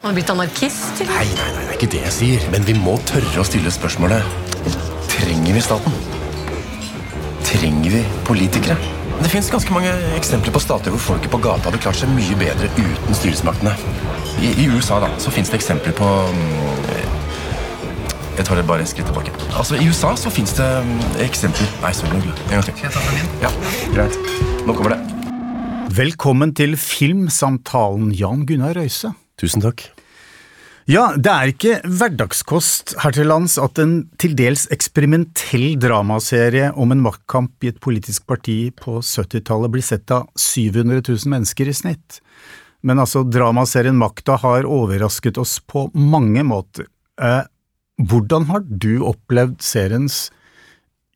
[0.00, 1.00] Har blitt anarkist?
[1.00, 1.12] eller?
[1.12, 2.44] Nei, nei, nei, det er ikke det jeg sier.
[2.54, 4.24] Men vi må tørre å stille spørsmålet
[5.12, 5.98] Trenger vi staten?
[7.44, 8.78] Trenger vi politikere?
[9.20, 12.38] Det fins ganske mange eksempler på stater hvor folket på gata hadde klart seg mye
[12.40, 13.76] bedre uten styresmaktene.
[14.40, 16.90] I, i USA da, så fins det eksempler på mm,
[18.40, 19.36] Jeg tar det bare et skritt tilbake.
[19.52, 20.98] Altså, I USA så fins det mm,
[21.28, 22.24] eksempler Nei, sorry.
[22.24, 22.78] En gang til.
[22.80, 23.32] Skal jeg ta min?
[23.44, 23.52] Ja,
[23.92, 24.20] greit.
[24.64, 25.02] Nå kommer det.
[25.92, 29.12] Velkommen til Filmsamtalen, Jan Gunnar Røise.
[29.40, 29.88] Tusen takk.
[30.90, 36.90] Ja, det er ikke hverdagskost her til lands at en til dels eksperimentell dramaserie om
[36.90, 41.76] en maktkamp i et politisk parti på 70-tallet blir sett av 700 000 mennesker i
[41.76, 42.18] snitt.
[42.82, 46.88] Men altså, dramaserien Makta har overrasket oss på mange måter.
[47.20, 47.42] Eh,
[48.00, 50.30] hvordan har du opplevd seriens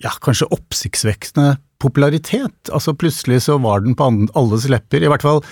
[0.05, 2.70] ja, kanskje oppsiktsvekkende popularitet?
[2.70, 5.43] Altså, plutselig så var den på alles lepper, i hvert fall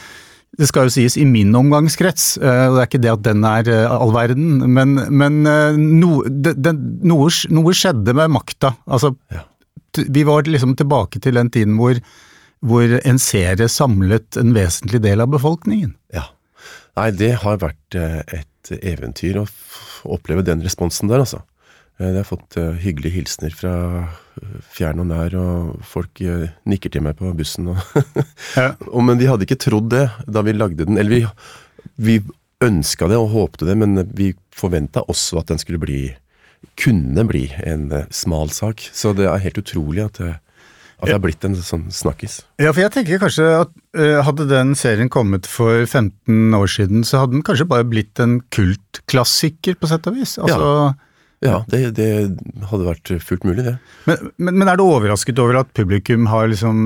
[0.59, 3.45] det skal jo sies i min omgangskrets, eh, og det er ikke det at den
[3.48, 6.74] er eh, all verden, men, men eh, no, det, det,
[7.09, 8.74] noe, noe skjedde med makta.
[8.87, 9.46] Altså, Ja.
[10.09, 11.99] vi var liksom tilbake til den tiden hvor,
[12.60, 15.95] hvor en serie samlet en vesentlig del av befolkningen.
[16.13, 16.26] Ja.
[16.96, 19.46] Nei, det har vært et eventyr å
[20.13, 21.41] oppleve den responsen der, altså.
[22.01, 23.73] Eh, Jeg har fått eh, hyggelige hilsener fra
[24.40, 26.23] eh, fjern og nær, og folk
[26.66, 27.68] nikker til meg på bussen.
[27.74, 27.79] Og
[28.59, 28.73] Ja.
[29.01, 30.98] men vi hadde ikke trodd det da vi lagde den.
[30.98, 31.26] Eller vi,
[31.96, 32.18] vi
[32.63, 36.02] ønska det og håpte det, men vi forventa også at den skulle bli
[36.79, 38.85] kunne bli en smal sak.
[38.95, 40.38] Så det er helt utrolig at, det-
[41.02, 42.37] at det er blitt en sånn snakkis.
[42.63, 43.73] Ja, for jeg tenker kanskje at
[44.29, 48.37] hadde den serien kommet for 15 år siden, så hadde den kanskje bare blitt en
[48.54, 50.37] kultklassiker, på sett og vis.
[50.38, 50.93] Altså, Ja,
[51.43, 52.09] det, det
[52.71, 53.74] hadde vært fullt mulig, det.
[54.07, 56.76] Men, men, men er du overrasket over at publikum har liksom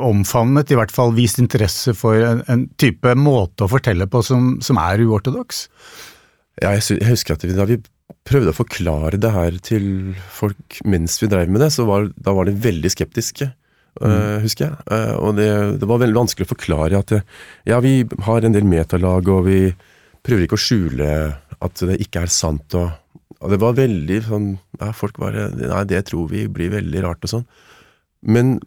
[0.00, 4.54] omfavnet, i hvert fall vist interesse for en, en type måte å fortelle på som,
[4.64, 5.66] som er uortodoks?
[6.62, 7.80] Ja, jeg, jeg husker at da vi
[8.28, 9.86] prøvde å forklare det her til
[10.32, 13.48] folk mens vi drev med det, så var, da var de veldig skeptiske,
[14.00, 14.80] øh, husker jeg.
[14.94, 15.48] Eh, og det,
[15.82, 17.16] det var veldig vanskelig å forklare at
[17.68, 17.98] ja, vi
[18.28, 19.60] har en del metalag, og vi
[20.22, 21.08] prøver ikke å skjule
[21.62, 22.78] at det ikke er sant.
[22.78, 22.92] Og,
[23.42, 24.46] og det var veldig sånn
[24.80, 27.44] ja, Folk bare Nei, det tror vi blir veldig rart og sånn.
[28.22, 28.60] Men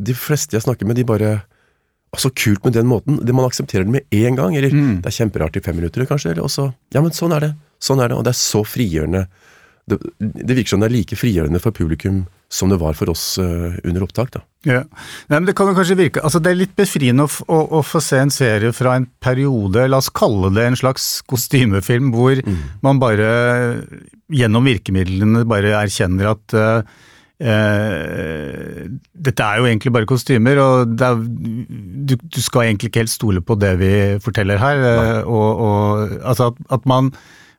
[0.00, 1.30] de fleste jeg snakker med, de bare
[2.14, 3.18] å, så kult med den måten.
[3.26, 4.56] Det Man aksepterer det med en gang.
[4.56, 5.02] Eller Mm.
[5.02, 6.30] det er kjemperart i fem minutter, kanskje.
[6.32, 7.52] Eller også Ja, men sånn er det.
[7.80, 8.16] Sånn er det.
[8.16, 9.26] Og det er så frigjørende.
[9.88, 13.24] Det, det virker som det er like frigjørende for publikum som det var for oss
[13.42, 14.30] eh, under opptak.
[14.32, 14.40] da.
[14.66, 14.80] Ja.
[15.28, 17.82] Nei, men Det kan jo kanskje virke altså Det er litt befriende å, å, å
[17.86, 22.40] få se en serie fra en periode, la oss kalle det en slags kostymefilm, hvor
[22.84, 23.28] man bare
[24.32, 26.80] gjennom virkemidlene bare erkjenner at uh,
[27.44, 28.80] uh,
[29.28, 33.44] dette er jo egentlig bare kostymer, og er, du, du skal egentlig ikke helt stole
[33.44, 33.92] på det vi
[34.24, 34.84] forteller her.
[34.84, 37.12] Uh, og, og altså at, at man,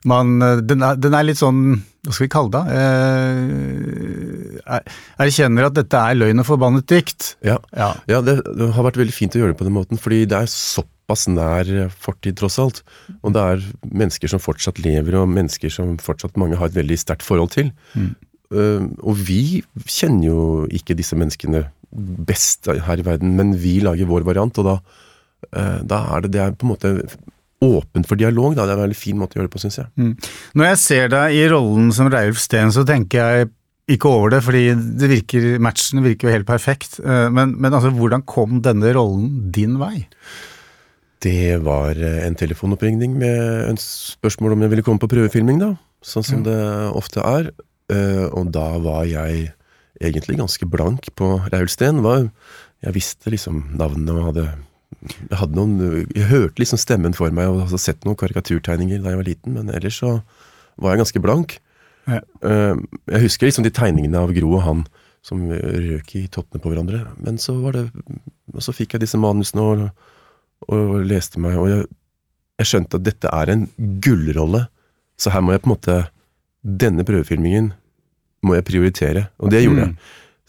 [0.05, 2.61] man den, er, den er litt sånn Hva skal vi kalle det?
[2.79, 4.85] Eh, er-
[5.25, 7.35] erkjenner at dette er løgn og forbannet dikt.
[7.43, 7.93] Ja, Ja.
[8.07, 8.37] ja det,
[8.73, 11.89] har vært veldig fint å gjøre det på den måten, fordi det er såpass nær
[11.91, 12.83] fortid, tross alt.
[13.23, 16.97] Og det er mennesker som fortsatt lever, og mennesker som fortsatt mange har et veldig
[16.97, 17.71] sterkt forhold til.
[17.97, 24.05] Eh, og vi kjenner jo ikke disse menneskene best her i verden, men vi lager
[24.07, 24.79] vår variant, og da,
[25.55, 26.91] uh, da er det, det er på en måte
[27.61, 28.55] åpent for dialog.
[28.55, 28.65] Da.
[28.65, 30.15] Det er en veldig fin måte å gjøre det på, syns jeg.
[30.55, 33.49] Når jeg ser deg i rollen som Reiulf Steen, så tenker jeg
[33.89, 34.63] ikke over det, fordi
[35.01, 36.99] det virker, matchen virker jo helt perfekt.
[37.01, 40.05] Eh, Men, men altså, hvordan kom denne rollen din vei?
[41.19, 45.73] Det var eh, en telefonoppringning med en spørsmål om jeg ville komme på prøvefilming, da.
[46.05, 46.55] Sånn som det
[46.95, 47.49] ofte er.
[47.91, 49.49] Eh, Og da var jeg
[49.99, 51.99] egentlig ganske blank på Raulsten.
[52.05, 52.29] Var-
[52.81, 54.45] Jeg visste liksom navnet og hadde
[55.29, 55.75] jeg, noen,
[56.15, 59.53] jeg hørte liksom stemmen for meg og hadde sett noen karikaturtegninger da jeg var liten,
[59.55, 60.15] men ellers så
[60.79, 61.57] var jeg ganske blank.
[62.09, 62.21] Ja.
[62.41, 62.75] Eh,
[63.13, 64.85] Jeg husker liksom de tegningene av Gro og han
[65.21, 67.03] som røk i tottene på hverandre.
[67.21, 67.89] Men så var det
[68.55, 69.81] Og så fikk jeg disse manusene og,
[70.71, 71.83] og leste meg, og jeg,
[72.59, 73.67] jeg skjønte at dette er en
[74.01, 74.63] gullrolle.
[75.19, 75.97] Så her må jeg på en måte
[76.63, 77.73] Denne prøvefilmingen
[78.43, 79.85] må jeg prioritere, og det gjorde Mm.
[79.85, 79.95] jeg.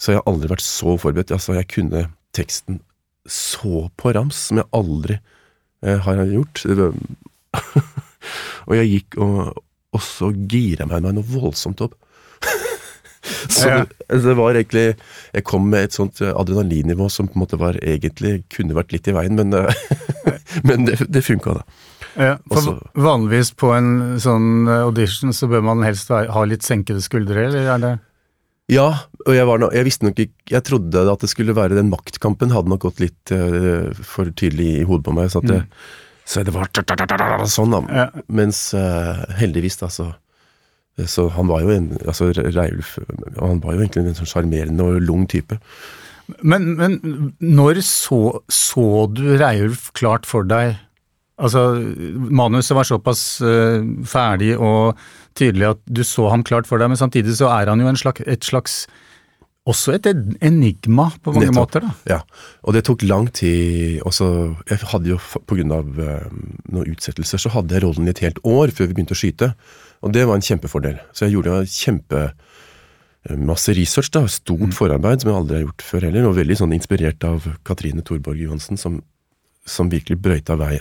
[0.00, 1.30] Så jeg har aldri vært så forberedt.
[1.34, 2.80] Altså, jeg kunne teksten
[3.28, 5.18] så på rams som jeg aldri
[5.84, 6.64] eh, har gjort.
[8.68, 9.54] Og jeg gikk og,
[9.96, 11.94] og så gira meg meg noe voldsomt opp.
[13.50, 13.78] så Ja.
[13.84, 14.84] det, altså, det var egentlig
[15.34, 19.08] Jeg kom med et sånt adrenalinnivå som på en måte var egentlig kunne vært litt
[19.10, 19.74] i veien, men, eh,
[20.68, 21.64] men det, det funka, da.
[22.16, 23.90] Ja, for Også- vanligvis på en
[24.20, 27.92] sånn audition så bør man helst ha litt senkede skuldre, eller er det
[28.70, 28.88] Ja,
[29.26, 31.90] og jeg, var no, jeg visste nok ikke Jeg trodde at det skulle være den
[31.90, 35.30] maktkampen hadde nok gått litt uh, for tydelig i hodet på meg.
[35.32, 35.68] Så, at mm.
[36.30, 36.70] Så det var
[37.50, 37.80] sånn, da.
[37.90, 38.08] Ja.
[38.30, 40.12] Mens uh, heldigvis, da, så
[41.08, 42.98] så han var jo en altså Reilf,
[43.38, 45.56] han var jo egentlig en sånn sjarmerende og lung type.
[46.46, 46.98] Men, men
[47.40, 50.76] når så, så du Reiulf klart for deg?
[51.40, 51.62] Altså,
[52.28, 54.98] manuset var såpass uh, ferdig og
[55.38, 57.98] tydelig at du så ham klart for deg, men samtidig så er han jo en
[58.00, 58.82] slags, et slags
[59.68, 60.06] også et
[60.40, 61.58] enigma på mange Nettopp.
[61.58, 61.90] måter, da.
[62.08, 62.20] Ja,
[62.64, 65.60] og det tok lang tid også, Jeg hadde jo, pga.
[65.60, 66.30] eh,
[66.72, 69.54] noen utsettelser, så hadde jeg rollen i et helt år før vi begynte å skyte.
[70.02, 70.98] Og det var en kjempefordel.
[71.12, 72.32] Så jeg gjorde kjempe
[73.28, 76.56] eh, masse research, da, stort forarbeid som jeg aldri har gjort før heller, og veldig
[76.56, 79.02] sånn inspirert av Katrine Thorborg Johansen, som,
[79.66, 80.78] som virkelig brøyta vei.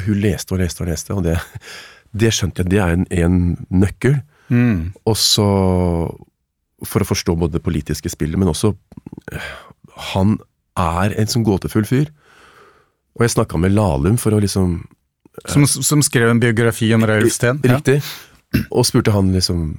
[0.00, 1.36] Hun leste og leste og leste, og det,
[2.16, 3.40] det skjønte jeg, det er en, en
[3.82, 4.20] nøkkel.
[5.08, 5.46] Og så,
[6.84, 8.74] for å forstå både det politiske spillet, men også
[9.32, 9.52] eh,
[10.12, 10.34] Han
[10.78, 12.10] er en sånn gåtefull fyr.
[13.16, 14.82] Og jeg snakka med Lahlum for å liksom
[15.48, 17.60] Som, som skrev en biografi om Reiulf Steen.
[17.64, 17.78] Ja.
[17.78, 18.02] Riktig.
[18.68, 19.72] Og spurte han liksom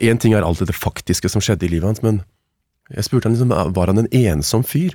[0.00, 2.22] Én ting er alt det faktiske som skjedde i livet hans, men
[2.88, 4.94] jeg spurte han liksom, var han en ensom fyr?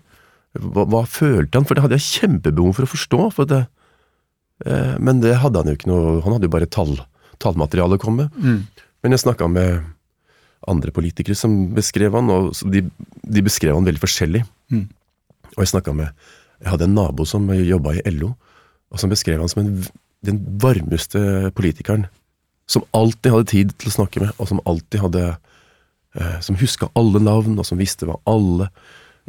[0.57, 1.67] Hva, hva følte han?
[1.67, 3.19] For det hadde jeg kjempebehov for å forstå.
[3.35, 3.69] For det, eh,
[5.02, 6.92] men det hadde han jo ikke noe Han hadde jo bare tall,
[7.42, 8.36] tallmateriale å komme med.
[8.38, 8.86] Mm.
[9.02, 9.81] Men jeg snakka med
[10.69, 12.84] andre politikere som beskrev han, og de,
[13.24, 14.44] de beskrev han veldig forskjellig.
[14.74, 14.86] Mm.
[15.56, 16.12] Og jeg snakka med
[16.62, 18.36] Jeg hadde en nabo som jobba i LO,
[18.94, 19.72] og som beskrev han som en,
[20.22, 22.06] den varmeste politikeren.
[22.69, 26.92] Som alltid hadde tid til å snakke med, og som alltid hadde eh, Som huska
[26.94, 28.69] alle navn, og som visste hva alle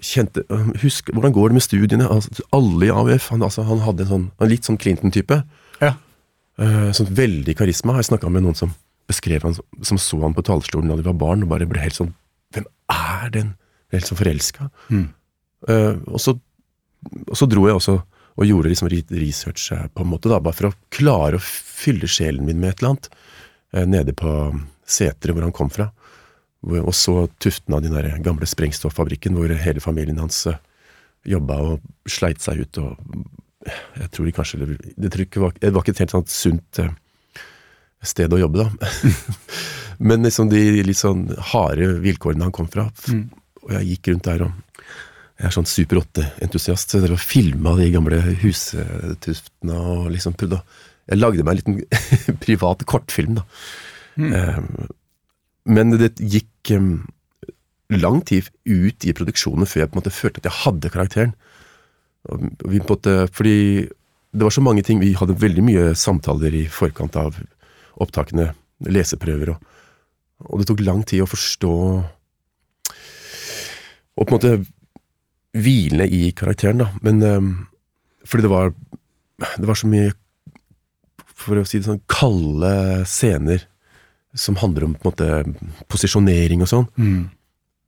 [0.03, 0.45] kjente
[0.83, 2.09] Husk, Hvordan går det med studiene?
[2.11, 3.29] Altså, alle i AUF.
[3.33, 5.39] Han, altså, han hadde en sånn en litt sånn Clinton-type.
[5.83, 5.95] Ja.
[6.61, 7.97] Eh, sånn veldig karisma.
[8.01, 8.75] Jeg snakka med noen som
[9.11, 11.99] beskrev han, som, så han på talerstolen da de var barn, og bare ble helt
[11.99, 12.15] sånn
[12.53, 13.53] Hvem er den?
[13.89, 14.69] Ble Helt sånn forelska.
[14.93, 15.07] Mm.
[15.73, 16.37] Eh, og, så,
[17.25, 18.01] og så dro jeg også
[18.33, 22.09] og gjorde liksom research eh, på en måte da, bare for å klare å fylle
[22.09, 23.11] sjelen min med et eller annet.
[23.89, 24.31] nede på
[24.85, 25.91] seteret hvor han kom fra.
[26.63, 30.61] Og så tuften av den der gamle sprengstoffabrikken hvor hele familien hans uh,
[31.27, 32.79] jobba og sleit seg ut.
[32.79, 36.83] og Jeg tror de kanskje Det, det, var, det var ikke et helt sånn sunt
[36.83, 36.93] eh,
[38.03, 38.91] sted å jobbe, da.
[40.07, 42.89] Men liksom de litt sånn harde vilkårene han kom fra.
[43.11, 43.29] Mm.
[43.63, 44.89] Og jeg gikk rundt der og
[45.39, 50.81] Jeg er sånn Super 8-entusiast, så jeg filma de gamle hustuftene og liksom prøvde å
[51.11, 53.47] Jeg lagde meg en liten privat kortfilm, da.
[54.23, 54.61] Eh,
[55.69, 57.05] men det gikk um,
[57.93, 61.35] lang tid ut i produksjonen før jeg på en måte følte at jeg hadde karakteren.
[62.89, 63.89] Måte, fordi
[64.33, 67.35] det var så mange ting Vi hadde veldig mye samtaler i forkant av
[67.99, 68.53] opptakene,
[68.87, 69.65] leseprøver, og,
[70.47, 71.73] og det tok lang tid å forstå
[74.15, 74.55] Og på en måte
[75.59, 76.89] hvile i karakteren, da.
[77.03, 77.51] Men um,
[78.25, 78.73] fordi det var
[79.59, 80.13] Det var så mye,
[81.27, 83.67] for å si det sånn, kalde scener
[84.35, 86.87] som handler om på en måte posisjonering og sånn.
[86.97, 87.23] Mm.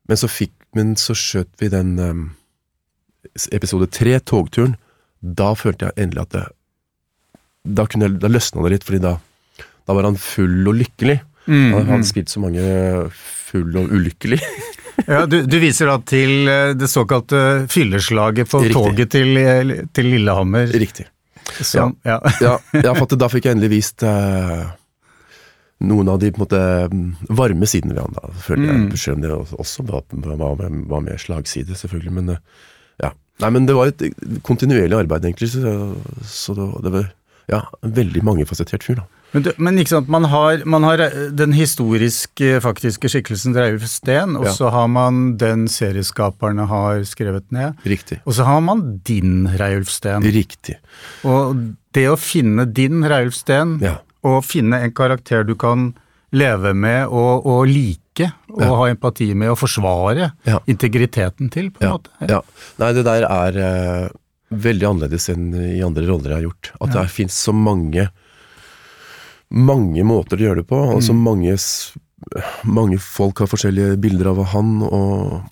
[0.08, 2.22] Men så fikk Men så skjøt vi den um,
[3.54, 4.72] episode tre, togturen.
[5.22, 6.42] Da følte jeg endelig at det
[7.62, 9.12] Da, kunne da løsna det litt, fordi da,
[9.86, 11.20] da var han full og lykkelig.
[11.46, 11.92] Mm, Han mm.
[11.92, 12.64] hadde spilt så mange
[13.14, 14.40] full og ulykkelig.
[15.06, 18.74] Ja, du, du viser da til eh, det såkalte fylleslaget på Riktig.
[18.76, 20.70] toget til, eh, til Lillehammer.
[20.70, 21.08] Riktig.
[21.60, 22.20] Som, ja.
[22.40, 24.62] Ja, ja for da fikk jeg endelig vist eh,
[25.88, 26.60] noen av de på en måte
[27.36, 28.16] varme sidene ved han.
[28.20, 28.80] da, følte jeg.
[28.84, 28.96] Mm.
[28.96, 29.32] Selv om det
[29.64, 30.04] også var,
[30.44, 30.62] var,
[30.94, 32.12] var med slagside, selvfølgelig.
[32.20, 32.40] Men eh,
[33.04, 33.12] ja.
[33.42, 34.02] Nei, men det var et
[34.46, 35.50] kontinuerlig arbeid, egentlig.
[35.54, 35.94] Så,
[36.28, 37.12] så det, var- det var
[37.50, 39.10] ja, en veldig mangefasettert fyr, da.
[39.34, 43.82] Men, du, men ikke sant, man har, man har eh, den historiske, faktiske skikkelsen Reiulf
[43.90, 44.52] Steen, og Ja.
[44.54, 47.74] så har man den serieskaperne har skrevet ned.
[47.82, 48.20] Riktig.
[48.30, 50.22] Og så har man din Reiulf Steen.
[50.22, 50.76] Riktig.
[51.26, 51.58] Og
[51.98, 53.96] det å finne din Reiulf Steen, Ja.
[54.24, 55.90] Og finne en karakter du kan
[56.34, 58.68] leve med og, og like, og Ja.
[58.78, 60.58] ha empati med og forsvare Ja.
[60.66, 62.10] integriteten til, på en Ja, måte.
[62.28, 62.40] ja.
[62.78, 64.08] Nei, det der er uh,
[64.54, 66.72] veldig annerledes enn i andre roller jeg har gjort.
[66.80, 68.08] At det fins så mange
[69.54, 71.54] mange måter å gjøre det på, Altså så mange,
[72.64, 75.42] mange folk har forskjellige bilder av han, og,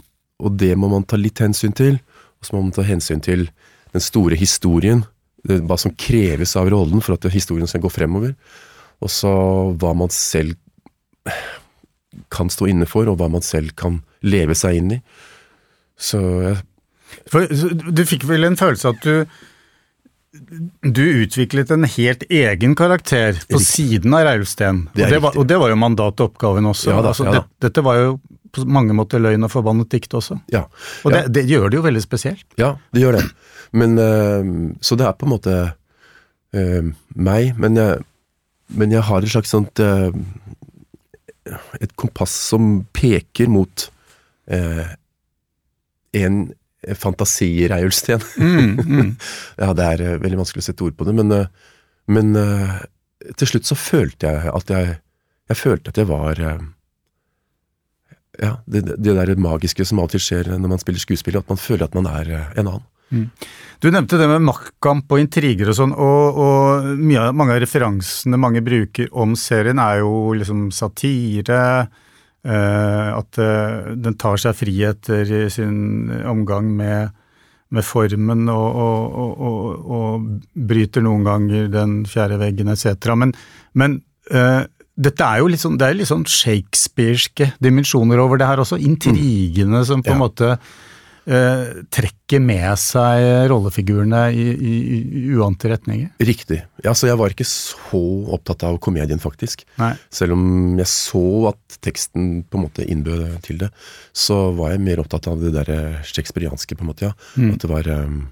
[0.42, 2.00] og det må man ta litt hensyn til.
[2.40, 3.48] Og så må man ta hensyn til
[3.92, 5.04] den store historien,
[5.42, 8.34] hva som kreves av rollen for at historien skal gå fremover.
[9.02, 9.32] Og så
[9.80, 10.54] hva man selv
[12.32, 15.00] kan stå inne for, og hva man selv kan leve seg inn i.
[15.98, 16.60] Så jeg
[17.28, 17.44] For
[17.92, 19.26] du fikk vel en følelse at du
[20.80, 23.66] du utviklet en helt egen karakter på Riktig.
[23.66, 24.86] siden av Reilsten.
[24.94, 26.88] Det og, det var, og det var jo mandatet og oppgaven også.
[26.88, 28.14] Ja da, altså, ja det, dette var jo
[28.52, 30.38] på mange måter løgn og forbannet dikt også.
[30.52, 30.64] Ja.
[31.04, 32.46] Og det, det gjør det jo veldig spesielt.
[32.60, 33.26] Ja, det gjør det.
[33.72, 34.44] Men eh,
[34.80, 35.56] Så det er på en måte
[36.52, 38.00] eh, meg, men jeg,
[38.76, 40.10] men jeg har et slags sånt eh,
[41.80, 43.88] Et kompass som peker mot
[46.12, 46.36] en
[46.98, 48.20] fantasireulsten.
[48.36, 49.10] Mm, mm.
[49.62, 51.30] ja, det er veldig vanskelig å sette ord på det, men,
[52.10, 52.34] men
[53.38, 54.96] til slutt så følte jeg at jeg
[55.50, 56.42] Jeg følte at jeg var
[58.42, 61.86] Ja, det, det der magiske som alltid skjer når man spiller skuespill, at man føler
[61.86, 62.91] at man er en annen.
[63.10, 68.38] Du nevnte det med maktkamp og intriger og sånn, og, og mye, mange av referansene
[68.40, 71.62] mange bruker om serien er jo liksom satire,
[72.46, 77.10] eh, at eh, den tar seg friheter i sin omgang med,
[77.74, 83.12] med formen og, og, og, bryter noen ganger den fjerde veggen etc.
[83.18, 83.34] Men,
[83.74, 83.98] men
[84.30, 84.62] eh,
[85.02, 88.78] dette er jo litt sånn, det er litt sånn shakespearske dimensjoner over det her også,
[88.78, 90.22] intrigene som på en Ja.
[90.22, 90.56] måte
[91.26, 94.74] eh, trekker med seg rollefigurene i, i,
[95.20, 96.10] i uante retninger.
[96.24, 96.62] Riktig.
[96.84, 98.02] Ja, så jeg var ikke så
[98.32, 99.66] opptatt av komedien, faktisk.
[99.80, 99.92] Nei.
[100.10, 100.44] Selv om
[100.80, 103.72] jeg så at teksten på en måte innbød til det,
[104.16, 107.16] så var jeg mer opptatt av det der shakespearianske, på en måte, ja.
[107.36, 107.52] Mm.
[107.54, 108.22] At det var um,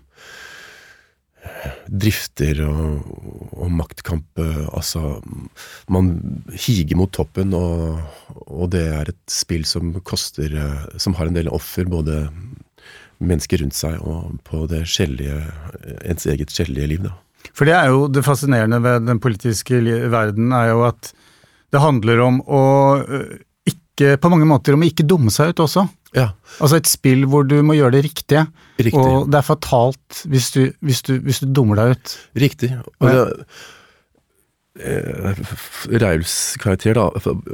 [1.89, 3.07] drifter og,
[3.57, 4.27] og maktkamp.
[4.43, 5.21] eh, Altså,
[5.89, 6.11] man
[6.53, 8.01] higer mot toppen, og,
[8.47, 12.27] og det er et spill som koster eh, Som har en del offer, både
[13.21, 15.41] mennesker rundt seg og på det skjellige,
[16.09, 17.15] ens eget skjellige liv, da.
[17.57, 19.81] For det er jo det fascinerende ved den politiske
[20.13, 21.13] verden, er jo at
[21.73, 22.63] det handler om å
[23.01, 23.39] øh,
[23.71, 25.87] ikke, på mange måter om å ikke dumme seg ut også.
[26.17, 28.47] Ja, Altså et spill hvor du må gjøre det riktige,
[28.83, 28.99] riktig.
[28.99, 32.15] og det er fatalt hvis du, hvis du, hvis du dummer deg ut.
[32.43, 32.73] Riktig.
[32.99, 33.25] Og Ja.
[33.29, 33.47] det,
[34.79, 35.41] eh,
[36.01, 37.09] Rauls karakter, da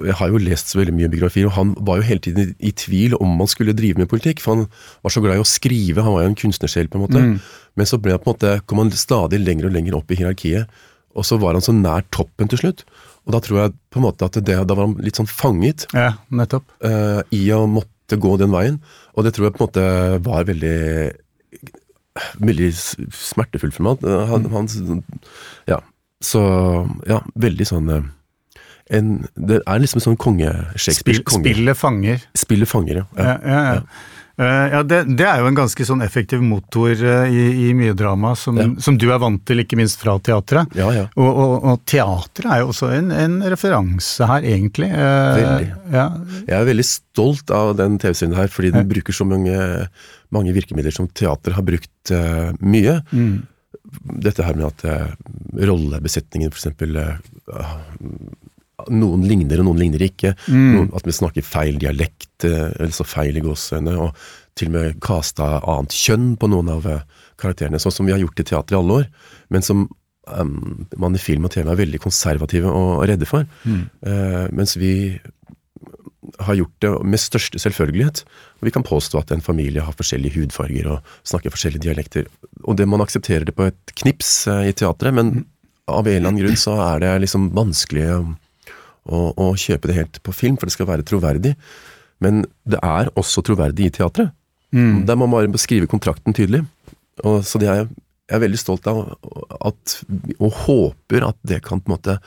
[0.05, 2.69] Jeg har jo lest så veldig mye biografier, og han var jo hele tiden i,
[2.69, 4.43] i tvil om man skulle drive med politikk.
[4.45, 4.67] For han
[5.07, 7.23] var så glad i å skrive, han var jo en kunstnersjel, på en måte.
[7.23, 7.39] Mm.
[7.77, 10.21] Men så ble han på en måte, kom han stadig lenger og lenger opp i
[10.21, 10.69] hierarkiet,
[11.17, 12.85] og så var han så nær toppen til slutt.
[13.27, 15.89] Og da tror jeg på en måte at det, da var han litt sånn fanget
[15.97, 16.69] Ja, nettopp.
[16.85, 18.77] eh, i å måtte gå den veien.
[19.17, 19.87] Og det tror jeg på en måte
[20.29, 20.77] var veldig
[22.41, 22.71] Veldig
[23.13, 24.05] smertefullt for meg.
[24.31, 25.03] Han, han,
[25.69, 25.83] ja.
[26.25, 26.41] Så
[27.07, 28.05] ja, veldig sånn eh,
[28.97, 31.43] en, Det er liksom en sånn konge Shakespeares Spill, konge.
[31.45, 32.23] spillet fanger.
[32.39, 33.07] Spille fanger, ja.
[33.19, 33.81] Ja, ja, ja.
[34.39, 37.95] Eh, ja det, det er jo en ganske sånn effektiv motor eh, i, i mye
[37.97, 38.67] drama, som, Ja.
[38.85, 40.73] som du er vant til, ikke minst fra teatret.
[40.79, 41.07] Ja, ja.
[41.17, 44.89] Og, og, og teatret er jo også en, en referanse her, egentlig.
[44.93, 45.69] Eh, Veldig.
[45.97, 46.07] Ja,
[46.47, 49.57] Jeg er veldig stolt av den TV-serien her, fordi den bruker så mange,
[50.33, 52.13] mange virkemidler som teater har brukt
[52.61, 53.01] mye.
[53.13, 53.37] mm,
[54.27, 55.13] Dette her med at uh,
[55.57, 57.19] rollebesetningen for eksempel eh,
[58.93, 60.35] Noen ligner, og noen ligner ikke.
[60.53, 60.67] Mm.
[60.75, 63.97] Noen, at vi snakker feil dialekt, uh, eller så feil i gåseøynene.
[64.05, 66.91] Og til og med kasta annet kjønn på noen av
[67.41, 69.09] karakterene, sånn som vi har gjort i teater i alle år.
[69.53, 73.49] Men som um, man i film og TV er veldig konservative og redde for.
[73.65, 73.83] mm.
[74.57, 74.93] Mens vi
[76.47, 78.23] har gjort det med største selvfølgelighet.
[78.61, 82.31] Og vi kan påstå at en familie har forskjellige hudfarger og snakker forskjellige dialekter.
[82.65, 85.45] Og det man aksepterer det på et knips eh, i teatret, men
[85.87, 88.23] av en eller annen grunn så er det liksom vanskelig å,
[89.07, 91.55] å, å kjøpe det helt på film, for det skal være troverdig.
[92.25, 94.35] Men det er også troverdig i teatret.
[94.75, 95.05] Mm.
[95.07, 96.65] Der må man bare beskrive kontrakten tydelig.
[97.25, 97.91] Og, så det er jeg,
[98.27, 99.03] jeg er veldig stolt av,
[99.61, 99.99] at,
[100.41, 102.25] og håper at det kan på en måte eh,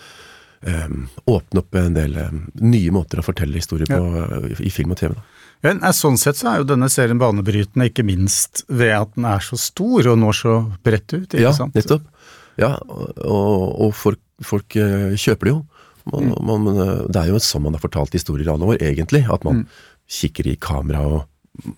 [0.59, 4.39] åpne opp en del eh, nye måter å fortelle historier på ja.
[4.59, 5.13] i film og TV.
[5.15, 5.23] Da.
[5.69, 9.43] Ja, sånn sett så er jo denne serien banebrytende, ikke minst ved at den er
[9.43, 11.27] så stor og når så bredt ut.
[11.27, 11.75] ikke Ja, sant?
[11.75, 12.05] nettopp.
[12.59, 15.59] Ja, og, og folk, folk eh, kjøper det jo.
[16.09, 19.25] Man, man, eh, det er jo sånn man har fortalt historier i alle år, egentlig.
[19.31, 19.65] At man
[20.09, 21.19] kikker i kamera og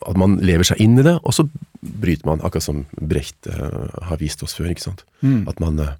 [0.05, 1.47] at man lever seg inn i det, og så
[1.81, 4.69] bryter man, akkurat som Brecht eh, har vist oss før.
[4.69, 5.05] ikke sant?
[5.25, 5.47] Mm.
[5.49, 5.95] At man, eh,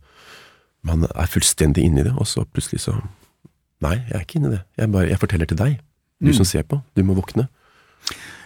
[0.83, 2.95] man er fullstendig inne i det, og så plutselig så
[3.81, 4.61] Nei, jeg er ikke inne i det.
[4.77, 5.79] Jeg, bare, jeg forteller til deg.
[6.21, 6.33] Du Mm.
[6.38, 6.77] som ser på.
[6.95, 7.47] Du må våkne.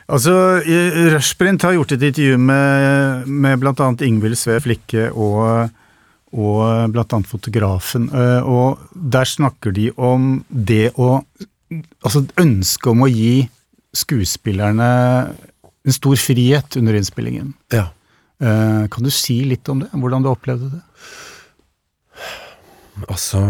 [0.08, 0.62] Altså,
[1.12, 3.88] Rushprint har gjort et intervju med, med bl.a.
[4.08, 5.70] Ingvild Sve Flikke og,
[6.32, 7.20] og bl.a.
[7.28, 11.18] fotografen, eh, og der snakker de om det å
[12.06, 13.50] Altså ønsket om å gi
[13.98, 14.88] skuespillerne
[15.86, 17.54] en stor frihet under innspillingen.
[17.74, 17.88] Ja.
[18.40, 19.90] Eh, Kan du si litt om det?
[19.92, 20.82] Hvordan du opplevde det?
[23.08, 23.44] Altså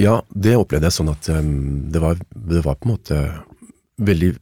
[0.00, 3.20] Ja, det opplevde jeg sånn at um, det, var, det var på en måte
[3.96, 4.34] veldig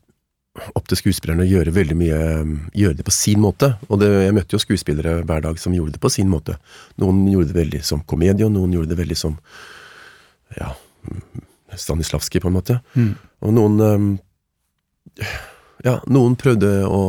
[0.78, 3.72] opp til skuespillerne å gjøre veldig mye um, Gjøre det på sin måte.
[3.88, 6.58] Og det, jeg møtte jo skuespillere hver dag som gjorde det på sin måte.
[7.02, 9.38] Noen gjorde det veldig som komedie, og noen gjorde det veldig som
[10.58, 10.74] ja,
[11.74, 12.78] Stanislavskij, på en måte.
[12.94, 13.14] Mm.
[13.46, 14.12] Og noen um,
[15.84, 17.00] Ja, noen prøvde å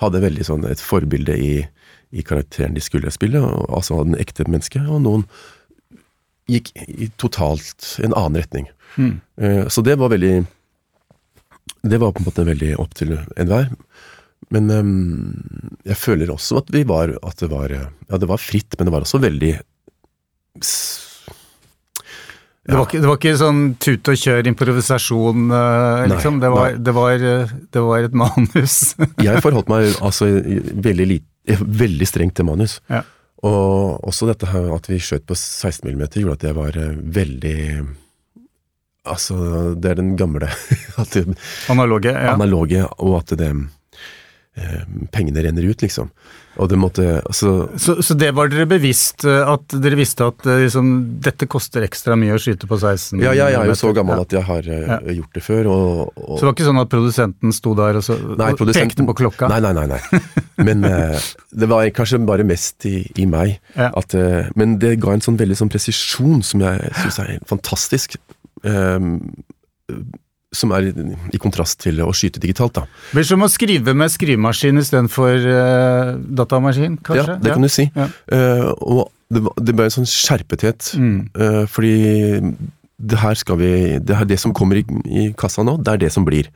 [0.00, 1.52] ha det veldig sånn et forbilde i,
[2.16, 5.26] i karakteren de skulle spille, og, altså den ekte mennesket, og noen
[6.50, 8.68] gikk i totalt en annen retning.
[8.96, 9.14] Mm.
[9.40, 10.46] Eh, Så det var veldig
[11.86, 13.68] Det var på en måte veldig opp til enhver.
[14.50, 14.92] Men ehm,
[15.84, 18.92] jeg føler også at vi var At det var Ja, det var fritt, men det
[18.94, 19.56] var også veldig
[20.62, 21.02] s-
[22.66, 26.40] Det, var ikke, det var ikke sånn tut og kjør improvisasjon, eh, Nei, liksom.
[26.42, 28.94] Det var, det, var, eh, det var et manus.
[29.22, 30.26] Jeg forholdt meg altså
[30.82, 31.20] veldig,
[31.62, 32.80] veldig strengt til manus.
[32.90, 33.04] Ja.
[33.44, 36.98] Og også dette her at vi skjøt på 16 mm gjorde at jeg var eh,
[37.20, 37.60] veldig
[39.06, 39.36] Altså,
[39.78, 40.48] det er den gamle
[41.02, 41.12] at
[41.70, 42.10] Analoge.
[42.10, 42.32] Ja.
[42.32, 43.52] analoge, og at det
[45.12, 46.08] Pengene renner ut, liksom.
[46.56, 50.46] Og det måtte Altså, Så, så det var dere bevisst, eh, at dere visste at
[50.48, 50.86] eh, liksom,
[51.20, 54.24] dette koster ekstra mye å skyte på 16 ja, jeg er jo så gammel Ja.
[54.24, 54.98] at jeg har eh, Ja.
[55.18, 58.06] gjort det før, og, og Så det var ikke sånn at produsenten sto der og,
[58.08, 59.50] så, Nei, og pekte på klokka?
[59.52, 59.86] Nei, nei, nei.
[59.92, 60.22] nei.
[60.70, 61.20] Men eh,
[61.52, 63.58] det var kanskje bare mest i, i meg.
[63.76, 63.90] Ja.
[63.92, 68.16] At, eh, men det ga en sånn veldig sånn presisjon som jeg syns er fantastisk.
[68.64, 69.18] ehm,
[70.54, 72.86] som er i, kontrast til å skyte digitalt, da.
[73.10, 77.36] Det blir som å skrive med skrivemaskin istedenfor uh, datamaskin, kanskje?
[77.36, 77.88] Ja, det kan du si.
[77.96, 78.08] Ja.
[78.30, 80.92] Uh, og det, det ble en sånn skjerpethet.
[81.00, 81.16] Mm.
[81.34, 81.94] uh, fordi
[82.96, 86.04] det her skal vi Det, her, det som kommer i, i kassa nå, det er
[86.06, 86.48] det som blir.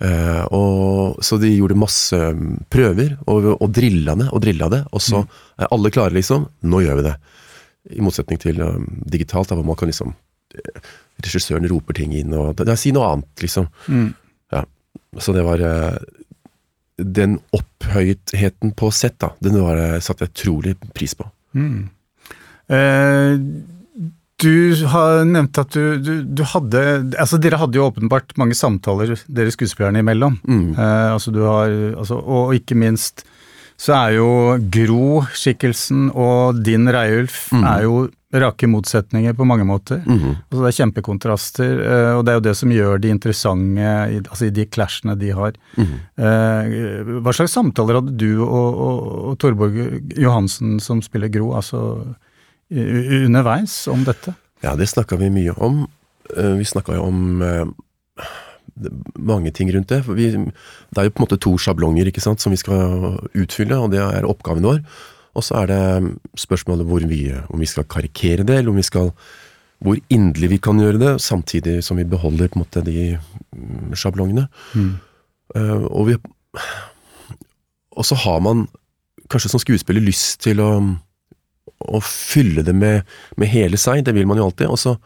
[0.00, 4.82] Uh, og, så de gjorde masse mm, prøver, og, og drilla det og drilla det.
[4.96, 5.22] Og så
[5.60, 6.48] er alle klare, liksom.
[6.66, 7.14] Nå gjør vi det.
[7.96, 10.12] I motsetning til um, digitalt, da, hvor man kan liksom
[11.20, 13.68] Regissøren roper ting inn, og det, det er Si noe annet, liksom.
[13.88, 14.08] Mm.
[14.54, 14.64] Ja.
[15.20, 15.98] Så det var eh,
[16.96, 21.28] Den opphøytheten på sett, da, den var, eh, satte jeg utrolig pris på.
[21.58, 21.90] Mm.
[22.70, 23.34] Eh,
[24.40, 26.80] du har nevnt at du, du, du hadde
[27.20, 30.38] Altså, dere hadde jo åpenbart mange samtaler, dere skuespillerne imellom.
[30.46, 30.70] Mm.
[30.72, 31.68] Eh, altså, du har
[32.00, 33.26] altså, Og ikke minst
[33.80, 34.26] så er jo
[34.74, 37.64] Gro-skikkelsen og din Reiulf Mm.
[37.64, 40.02] er jo rake motsetninger på mange måter.
[40.06, 40.36] Mhm.
[40.52, 43.80] Altså, det er kjempekontraster, eh, og det er jo det som gjør de interessante
[44.12, 45.52] i, altså, i de clashene de har.
[45.76, 45.96] Mm
[47.24, 48.98] hva slags samtaler hadde du og, og,
[49.30, 51.80] og Torborg Johansen, som spiller Gro, altså
[52.70, 54.34] underveis om dette?
[54.62, 55.86] Ja, det snakka vi mye om.
[56.36, 57.74] Eh, Vi snakka jo om
[59.18, 60.02] mange ting rundt det.
[60.06, 63.20] For vi, det er jo på en måte to sjablonger ikke sant, som vi skal
[63.34, 64.82] utfylle, og det er oppgaven vår.
[65.38, 65.82] Og så er det
[66.38, 69.12] spørsmålet hvor vi, om vi skal karikere det, eller om vi skal
[69.80, 73.94] hvor inderlig vi kan gjøre det, samtidig som vi beholder på en måte de mm,
[73.96, 74.44] sjablongene.
[75.56, 76.16] Eh, og, vi,
[77.96, 78.66] og så har man
[79.32, 80.70] kanskje som skuespiller lyst til å,
[81.80, 83.08] å fylle det med,
[83.40, 84.96] med hele seg, det vil man jo alltid, og så,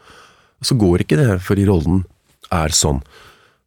[0.65, 2.03] så går ikke det fordi rollen
[2.53, 2.99] er sånn.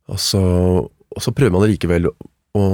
[0.08, 0.42] Og så,
[0.88, 2.64] og så prøver man likevel å,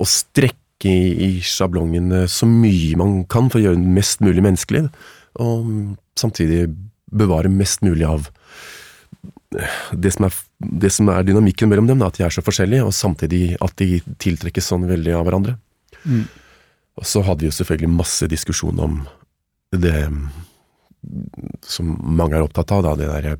[0.00, 4.44] å strekke i, i sjablongen så mye man kan for å gjøre den mest mulig
[4.44, 4.86] menneskelig,
[5.40, 6.70] og samtidig
[7.10, 8.30] bevare mest mulig av
[9.50, 10.36] det som er,
[10.80, 13.74] det som er dynamikken mellom dem, da, at de er så forskjellige, og samtidig at
[13.80, 15.56] de tiltrekkes sånn veldig av hverandre.
[16.04, 16.22] Mm.
[17.00, 19.00] Og så hadde vi jo selvfølgelig masse diskusjon om
[19.74, 20.06] det
[21.66, 23.38] som mange er opptatt av, da, det der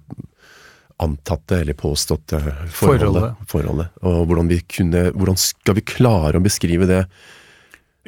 [1.00, 2.40] antatte eller påståtte
[2.76, 3.34] forholdet.
[3.48, 3.88] forholdet.
[4.04, 7.04] Og hvordan, vi kunne, hvordan skal vi klare å beskrive det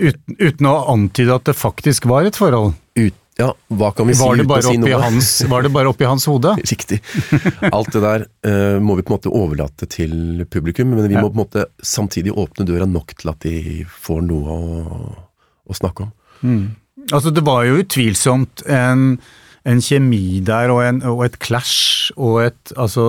[0.03, 2.73] Uten, uten å antyde at det faktisk var et forhold.
[2.97, 5.01] ut, Ja, hva kan vi Var si uten å si noe?
[5.03, 6.55] hans, var det bare oppi hans hode?
[6.73, 6.99] Riktig.
[7.69, 11.21] Alt det der uh, må vi på en måte overlate til publikum, men vi Ja.
[11.21, 15.13] må på en måte samtidig åpne døra nok til at de får noe å,
[15.69, 16.13] å snakke om.
[17.13, 19.19] Altså, det var jo utvilsomt en,
[19.65, 23.05] en kjemi der, og, en, og et clash, og et, altså,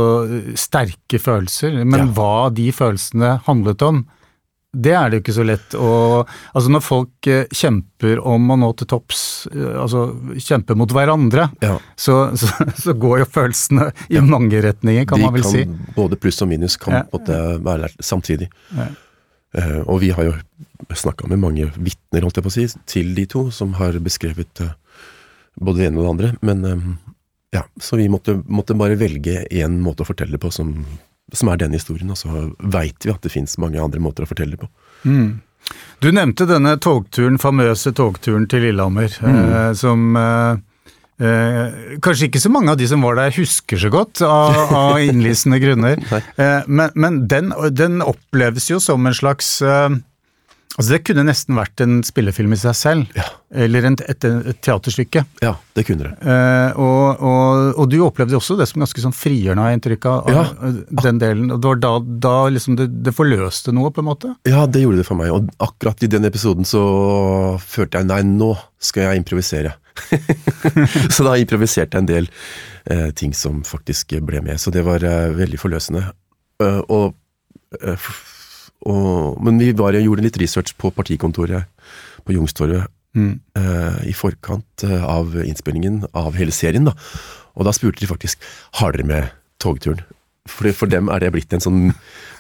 [0.60, 1.80] sterke følelser.
[1.86, 2.06] Men Ja.
[2.14, 4.04] hva de følelsene handlet om,
[4.76, 8.56] det er det jo ikke så lett å Altså, når folk eh, kjemper om å
[8.58, 11.76] nå til topps, eh, altså kjemper mot hverandre, Ja.
[11.96, 12.50] så, så,
[12.82, 15.94] så går jo følelsene i mange retninger, kan de man vel kan, si.
[15.96, 17.04] Både pluss og minus kan Ja.
[17.14, 18.50] måtte være der samtidig.
[18.76, 18.88] Ja.
[19.54, 20.34] Eh, og vi har jo
[20.94, 24.62] snakka med mange vitner, holdt jeg på å si, til de to, som har beskrevet
[24.66, 24.74] eh,
[25.56, 26.32] både det ene og det andre.
[26.42, 26.86] Men eh,
[27.54, 30.74] ja, så vi måtte, måtte bare velge én måte å fortelle det på som,
[31.34, 34.30] som er denne historien, og så veit vi at det fins mange andre måter å
[34.30, 34.72] fortelle det på.
[36.04, 40.58] Du nevnte denne togturen, famøse togturen til Lillehammer, eh, som eh,
[41.24, 44.98] eh, kanskje ikke så mange av de som var der husker så godt, av, av
[45.08, 46.02] innlysende grunner.
[46.36, 49.90] Eh, men men den, den oppleves jo som en slags eh,
[50.74, 53.28] Altså Det kunne nesten vært en spillefilm i seg selv, Ja.
[53.54, 55.22] eller en, et, et teaterstykke.
[55.44, 56.14] Ja, det kunne det.
[56.26, 60.08] Eh, og, og, og du opplevde også det som ganske sånn frigjørende, har jeg inntrykk
[60.10, 60.32] av.
[60.34, 60.44] Ja.
[60.66, 61.52] eh, Den delen.
[61.54, 61.94] Og det var da,
[62.26, 64.34] da liksom det, det forløste noe, på en måte.
[64.50, 66.82] Ja, det gjorde det for meg, og akkurat i den episoden så
[67.62, 69.76] følte jeg nei, nå skal jeg improvisere.
[71.14, 72.30] så da improviserte jeg en del
[72.90, 76.08] eh, ting som faktisk ble med, så det var eh, veldig forløsende.
[76.62, 77.14] Uh, og,
[77.94, 78.33] f-
[78.90, 81.70] og, men vi var, gjorde litt research på partikontoret
[82.26, 83.36] på Youngstorget Mm.
[83.54, 86.96] eh, i forkant eh, av innspillingen av hele serien, da.
[87.54, 88.42] Og da spurte de faktisk
[88.80, 89.28] har dere med
[89.62, 90.00] togturen.
[90.50, 91.84] For, for dem er det blitt en sånn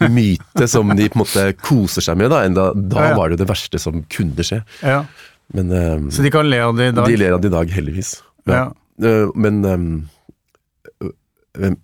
[0.09, 2.33] myte som de på en måte koser seg med.
[2.33, 3.19] Da, enda, da Ja, ja.
[3.19, 4.63] var det jo det verste som kunne skje.
[4.81, 5.03] Ja.
[5.53, 7.05] Men eh, Så de kan le av det i dag?
[7.05, 8.15] de ler av det i dag, heldigvis.
[8.49, 8.63] Ja.
[8.97, 9.61] Eh, men,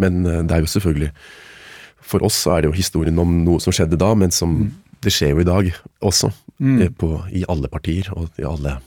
[0.02, 1.12] men eh, det er jo selvfølgelig
[2.10, 4.64] For oss så er det jo historien om noe som skjedde da, men som
[5.04, 5.72] det skjer jo i dag
[6.06, 6.32] også.
[6.60, 6.78] Mm.
[6.84, 8.78] eh, På, I alle partier og i alle,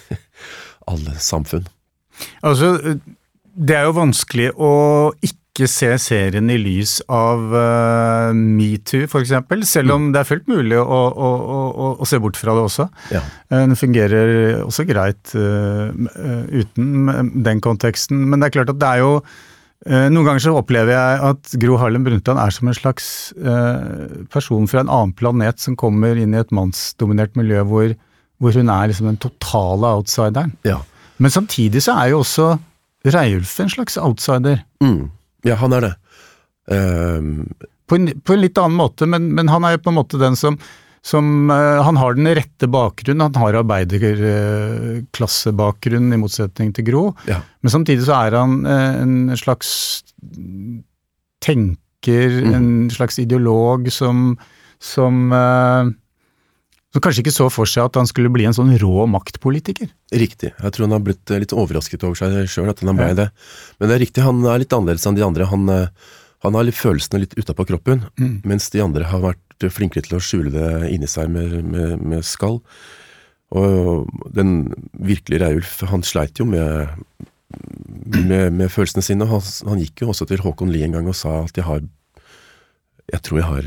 [0.92, 1.66] alle samfunn.
[2.46, 2.76] Altså,
[3.56, 4.70] det er jo vanskelig å
[5.24, 9.32] ikke se serien i lys av uh, metoo, f.eks.,
[9.70, 12.88] selv om det er fullt mulig å, å, å, å, se bort fra det også.
[13.14, 13.22] Ja.
[13.48, 14.32] Eh, Den fungerer
[14.66, 15.94] også greit eh,
[16.60, 19.14] uten den konteksten, men det er klart at det er jo
[19.86, 23.06] Noen ganger så opplever jeg at Gro Harlem Brundtland er som en slags
[23.38, 27.92] eh, person fra en annen planet som kommer inn i et mannsdominert miljø hvor,
[28.42, 30.56] hvor hun er liksom den totale outsideren.
[30.66, 30.80] Ja.
[31.22, 32.56] Men samtidig så er jo også
[33.06, 34.64] Reiulf en slags outsider.
[34.82, 35.06] Mm.
[35.46, 35.94] ja, han er det.
[36.66, 37.46] Um...
[37.86, 40.18] På en, på en litt annen måte, men, men han er jo på en måte
[40.18, 40.56] den som,
[41.06, 47.04] som eh, Han har den rette bakgrunnen, han har arbeiderklassebakgrunn i motsetning til Gro.
[47.30, 47.38] ja.
[47.62, 49.68] Men samtidig så er han eh, en slags
[51.44, 52.54] tenker, Mm.
[52.54, 54.36] en slags ideolog som,
[54.78, 55.84] som eh,
[56.94, 59.88] som kanskje ikke så for seg at han skulle bli en sånn rå maktpolitiker.
[60.14, 60.52] Riktig.
[60.54, 63.14] Jeg tror han har blitt litt overrasket over seg sjøl at han ble Ja.
[63.24, 63.28] det.
[63.80, 65.44] Men det er riktig, han er litt annerledes enn de andre.
[65.50, 68.40] Han, han har litt følelsene litt utapå kroppen, Mm.
[68.44, 72.24] mens de andre har vært flinkere til å skjule det inni seg med, med, med
[72.24, 72.60] skall.
[73.56, 76.88] Og den virkelige Reiulf, han sleit jo med,
[78.26, 79.28] med, med følelsene sine.
[79.30, 81.80] Han, han gikk jo også til Håkon Lie en gang og sa at jeg har
[83.12, 83.66] Jeg tror jeg har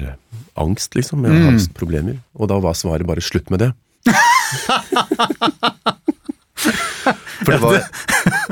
[0.60, 1.24] angst, liksom.
[1.24, 1.54] Jeg har Mm.
[1.54, 2.18] angstproblemer.
[2.36, 3.72] Og da var svaret bare slutt med det.
[7.40, 7.78] For det var,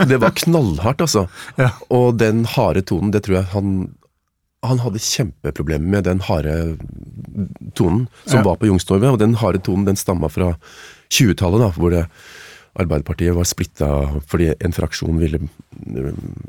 [0.08, 1.26] det var knallhardt, altså.
[1.60, 1.69] Ja.
[1.93, 3.73] Og den harde tonen, det tror jeg han
[4.65, 6.78] Han hadde kjempeproblemer med den harde
[7.78, 8.43] tonen som Ja.
[8.43, 9.12] var på Youngstorget.
[9.13, 10.58] Og den harde tonen den stamma fra
[11.10, 12.08] 20-tallet, hvor det,
[12.78, 13.88] Arbeiderpartiet var splitta
[14.30, 15.39] fordi en fraksjon ville,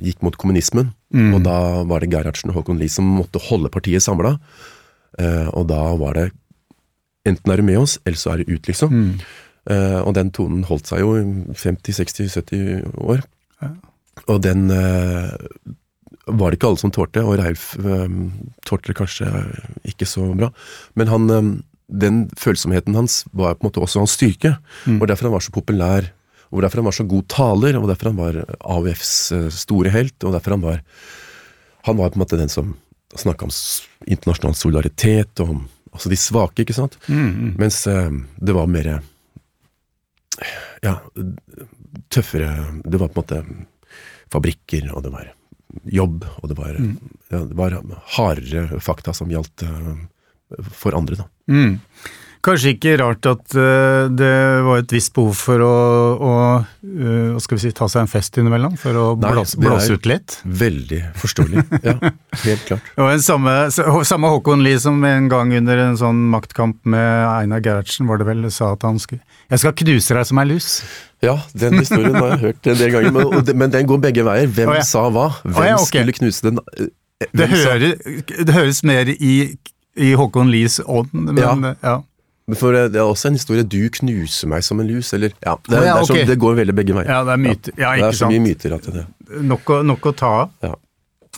[0.03, 0.91] gikk mot kommunismen.
[1.15, 1.35] Mm.
[1.35, 4.39] Og da var det Gerhardsen og Håkon Lie som måtte holde partiet samla.
[5.19, 6.33] Eh, og da var det
[7.29, 8.93] enten er du med oss, eller så er du ut, liksom.
[8.93, 9.21] Mm.
[9.71, 13.23] Eh, og den tonen holdt seg jo i 50-60-70 år.
[13.63, 13.71] Ja.
[14.29, 15.33] Og den eh,
[16.29, 18.09] var det ikke alle som tålte, og Reif eh,
[18.69, 19.29] tålte det kanskje
[19.89, 20.51] ikke så bra.
[20.99, 21.51] Men han, eh,
[21.89, 25.01] den følsomheten hans var på en måte også hans styrke, Mm.
[25.01, 26.11] og derfor han var så populær.
[26.51, 30.17] Og derfor han var så god taler, og derfor han var AUFs eh, store helt,
[30.25, 30.83] og derfor han var
[31.87, 32.75] Han var på en måte den som
[33.17, 33.53] snakka om
[34.07, 36.99] internasjonal solidaritet, og om altså de svake, ikke sant?
[37.09, 37.55] Mm.
[37.57, 38.11] Mens eh,
[38.41, 39.01] det var mer
[40.83, 40.99] Ja,
[42.11, 43.67] tøffere Det var på en måte
[44.31, 45.33] fabrikker, og det var
[45.85, 46.79] jobb, og det var,
[47.33, 47.77] ja, det var
[48.17, 49.91] hardere fakta som gjaldt eh,
[50.73, 51.29] for andre, da.
[51.53, 51.79] Mm.
[52.45, 54.31] Kanskje ikke rart at eh, det
[54.67, 55.73] var et visst behov for å,
[56.19, 59.97] å eh, skal vi si, ta seg en fest innimellom, for å Nei, blåse, blåse
[59.99, 60.37] ut litt.
[60.47, 61.65] Veldig forståelig.
[61.83, 61.97] Ja,
[62.45, 62.93] helt klart.
[63.01, 67.65] Og en samme, samme Håkon Lie som en gang under en sånn maktkamp med Einar
[67.65, 70.69] Gerhardsen, var det vel, sa at han skulle Jeg skal knuse deg som ei lus.
[71.25, 74.47] Ja, den historien har jeg hørt en del ganger, men, men den går begge veier.
[74.47, 74.85] Hvem oh, ja.
[74.87, 75.27] sa hva?
[75.43, 75.89] Hvem oh, ja, okay.
[75.91, 76.63] skulle knuse den?
[76.79, 76.93] eh,
[77.35, 77.97] Det, hører,
[78.47, 79.33] det høres mer i,
[79.99, 81.57] i Håkon Lies ånd, men Ja.
[81.83, 81.97] ja.
[82.57, 85.57] For eh, det er også en historie 'du knuser meg som en lus', eller Ja,
[85.69, 87.11] det, Å, ja, det, er så, det går veldig begge veier.
[87.11, 87.73] Ja, det er myter.
[87.77, 89.07] Ja, det er så mye myter at det
[89.45, 90.51] Nok å, nok å ta av.
[90.65, 90.75] Ja.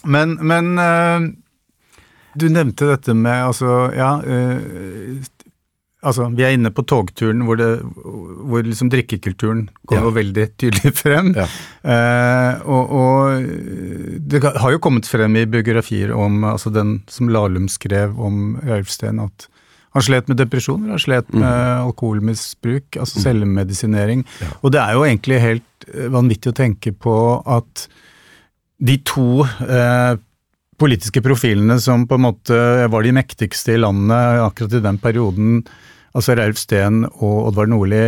[0.07, 1.31] Men, men eh,
[2.39, 5.19] du nevnte dette med altså, ja eh,
[6.01, 10.15] Altså, vi er inne på togturen hvor, det, hvor liksom drikkekulturen kommer Ja.
[10.17, 11.35] veldig tydelig frem.
[11.37, 11.45] Ja.
[11.85, 17.69] Eh, og, og det har jo kommet frem i biografier om altså den som Lahlum
[17.69, 19.45] skrev om Ralfsten, at
[19.91, 24.23] han slet med depresjoner, han slet med alkoholmisbruk, altså selvmedisinering.
[24.23, 24.41] Mm.
[24.45, 24.51] Ja.
[24.63, 27.15] Og det er jo egentlig helt eh, vanvittig å tenke på
[27.51, 27.89] at
[28.81, 30.15] de to eh,
[30.81, 32.57] politiske profilene som på en måte
[32.89, 35.63] var de mektigste i landet akkurat i den perioden,
[36.11, 38.01] Altså Raulf Steen og Oddvar Nordli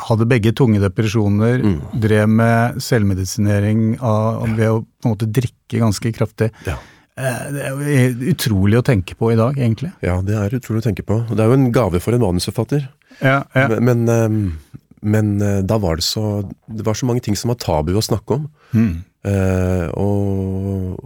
[0.00, 2.00] hadde begge tunge depresjoner, Mm.
[2.00, 6.48] drev med selvmedisinering av, ved å på en måte drikke ganske kraftig.
[6.64, 6.78] Ja.
[7.20, 9.92] Eh, Det er jo utrolig å tenke på i dag, egentlig.
[10.00, 11.18] ja, det er utrolig å tenke på.
[11.28, 12.86] Det er jo en gave for en manusforfatter.
[13.20, 13.68] Ja, ja.
[13.68, 14.06] Men, men,
[15.02, 18.02] ehm, eh, da var det så Det var så mange ting som var tabu å
[18.02, 18.48] snakke om.
[18.72, 19.04] Mm.
[19.24, 20.96] Eh, og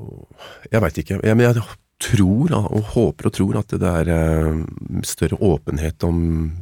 [0.71, 1.21] jeg veit ikke.
[1.23, 1.64] Jeg, men jeg
[1.99, 4.62] tror og håper og tror at det er eh,
[5.03, 6.53] større åpenhet om,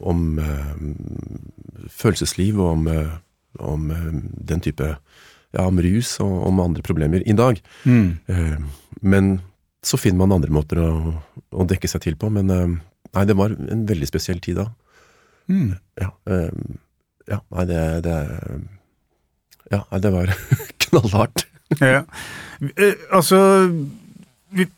[0.00, 2.88] om eh, følelsesliv og om,
[3.58, 3.90] om
[4.36, 4.96] den type
[5.56, 7.60] ja, om rus og om andre problemer i dag.
[7.84, 8.18] Mm.
[8.30, 8.58] Eh,
[9.02, 9.32] men
[9.86, 10.90] så finner man andre måter å,
[11.50, 12.30] å dekke seg til på.
[12.32, 12.76] Men eh,
[13.16, 14.68] nei, det var en veldig spesiell tid da.
[15.50, 15.74] Mm.
[16.00, 16.50] Ja, eh,
[17.30, 18.16] ja nei, det, det
[19.70, 20.34] Ja, nei, det var
[20.86, 21.46] knallhardt.
[21.78, 22.04] Ja.
[22.74, 23.38] Eh, Altså,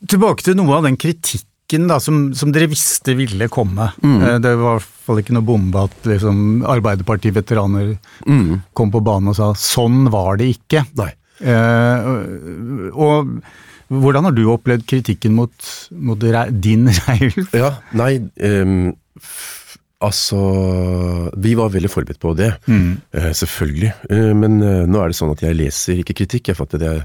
[0.08, 1.48] tilbake til noe av den kritikken
[1.88, 3.90] da, som, som dere visste ville komme.
[4.02, 4.22] Mm.
[4.22, 7.96] Eh, Det var i hvert fall ikke noe bombe at liksom, Arbeiderparti-veteraner
[8.28, 8.62] Mm.
[8.74, 10.84] kom på banen og sa 'sånn var det ikke'.
[10.96, 11.12] Nei.
[11.42, 13.40] Eh, og
[13.90, 15.52] hvordan har du opplevd kritikken mot,
[15.90, 17.52] mot din Reiulf?
[17.52, 18.94] Ja, nei um,
[20.02, 22.96] Altså Vi var veldig forberedt på det, Mm.
[23.14, 23.92] uh, selvfølgelig.
[24.10, 26.48] Uh, men uh, nå er det sånn at jeg leser ikke kritikk.
[26.48, 27.04] Jeg fatter det,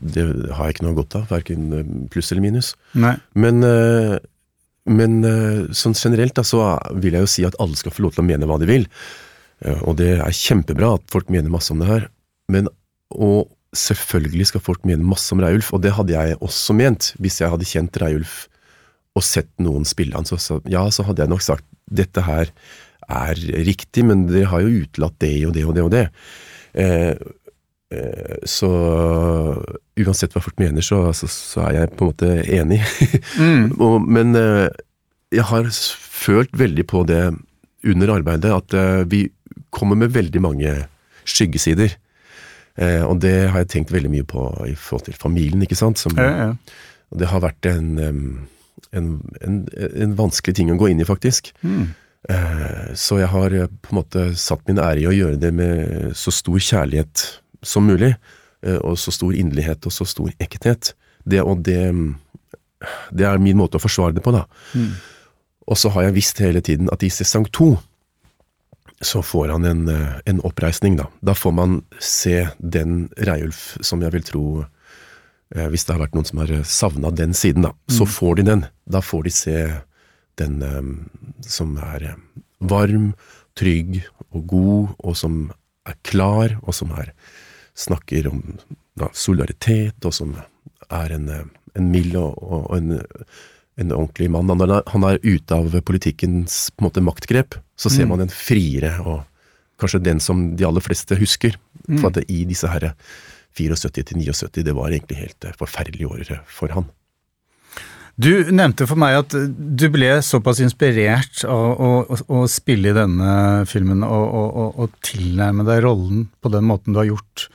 [0.00, 1.28] det har jeg ikke noe godt av.
[1.30, 1.68] Verken
[2.12, 2.72] pluss eller minus.
[2.98, 3.14] Nei.
[3.34, 4.16] Men, eh,
[4.88, 6.62] men eh, sånn generelt da, så
[6.96, 8.88] vil jeg jo si at alle skal få lov til å mene hva de vil.
[9.64, 12.08] Eh, Og det er kjempebra at folk mener masse om det her.
[12.52, 12.70] Men,
[13.14, 17.40] og selvfølgelig skal folk mene masse om Reiulf, og det hadde jeg også ment hvis
[17.42, 18.46] jeg hadde kjent Reiulf
[19.18, 20.28] og sett noen spille han.
[20.28, 22.52] Så, så, ja, så hadde jeg nok sagt dette her
[23.08, 26.04] er riktig, men dere har jo utelatt det og det og det og det.
[26.78, 27.14] Eh, eh,
[28.44, 28.68] så
[29.98, 32.82] uansett hva folk mener, så, så, så er jeg på en måte enig.
[33.38, 34.04] Mm.
[34.10, 34.68] Men eh,
[35.32, 37.22] jeg har følt veldig på det
[37.86, 39.22] under arbeidet, at eh, vi
[39.74, 40.74] kommer med veldig mange
[41.28, 41.94] skyggesider.
[42.78, 46.00] Eh, og det har jeg tenkt veldig mye på i forhold til familien, ikke sant.
[46.02, 46.50] Som, Ja, ja.
[47.12, 47.88] og det har vært en,
[48.92, 49.08] en,
[49.40, 51.52] en, en vanskelig ting å gå inn i, faktisk.
[51.62, 51.88] Mm.
[52.28, 55.52] Eh, Så jeg har eh, på en måte satt min ære i å gjøre det
[55.54, 57.28] med så stor kjærlighet
[57.62, 58.14] som mulig,
[58.62, 60.94] eh, og så stor inderlighet og så stor ekthet.
[61.28, 61.92] Det, og det,
[63.12, 64.44] det er min måte å forsvare det på, da.
[64.74, 64.94] Mm.
[65.68, 67.74] Og så har jeg visst hele tiden at i sesong to
[69.04, 71.06] så får han en, eh, en oppreisning, da.
[71.22, 74.46] Da får man se den Reiulf som jeg vil tro
[75.54, 78.48] eh, Hvis det har vært noen som har savna den siden, da, så får de
[78.48, 78.64] den.
[78.90, 79.58] Da får de se
[80.38, 80.58] den
[81.46, 82.16] som er
[82.60, 83.14] varm,
[83.58, 84.02] trygg
[84.34, 85.38] og god, og som
[85.88, 87.12] er klar, og som er,
[87.78, 88.42] snakker om
[88.98, 90.34] da, solidaritet, og som
[90.90, 91.28] er en,
[91.78, 92.98] en mild og, og, en,
[93.78, 94.50] en ordentlig mann.
[94.50, 97.58] Han er, han er ute av politikkens på en måte, maktgrep.
[97.78, 98.14] Så ser Mm.
[98.16, 99.22] man en friere, og
[99.78, 101.54] kanskje den som de aller fleste husker.
[101.86, 102.00] Mm.
[102.00, 102.90] For at det, i disse her
[103.58, 106.90] 74 til 79, det var egentlig helt eh, forferdelige år for han.
[108.18, 112.96] Du nevnte for meg at du ble såpass inspirert av å, å, å spille i
[112.96, 113.30] denne
[113.70, 117.46] filmen og, og, og, og tilnærme deg rollen på den måten du har gjort,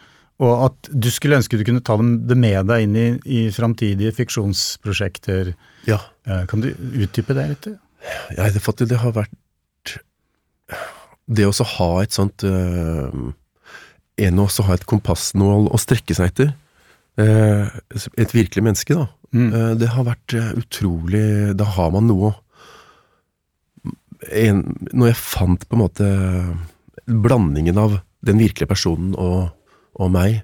[0.41, 4.15] og at du skulle ønske du kunne ta det med deg inn i, i framtidige
[4.17, 5.54] fiksjonsprosjekter.
[5.89, 7.65] Ja, Eh, Kan du utdype det litt?
[8.38, 9.98] Ja, det, det har vært
[11.28, 13.12] Det å ha et sånt øh,
[14.24, 16.54] En å ha et kompassnål å strekke seg etter.
[17.19, 17.67] Øh,
[18.15, 19.10] et virkelig menneske, da.
[19.36, 19.52] Mm.
[19.82, 22.32] Det har vært utrolig Da har man noe
[24.32, 26.10] en, Når jeg fant på en måte
[27.04, 29.50] blandingen av den virkelige personen og,
[29.95, 30.41] og meg,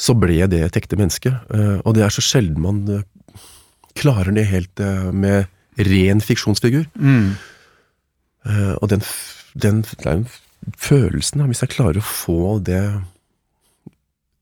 [0.00, 1.32] så ble det et ekte menneske.
[1.52, 3.06] Eh, og det er så sjelden man eh,
[3.98, 6.86] klarer det helt eh, med ren fiksjonsfigur.
[6.94, 7.32] Mm.
[8.80, 9.02] Og den,
[9.60, 10.22] den, den,
[10.80, 12.84] følelsen, hvis jeg klarer å få det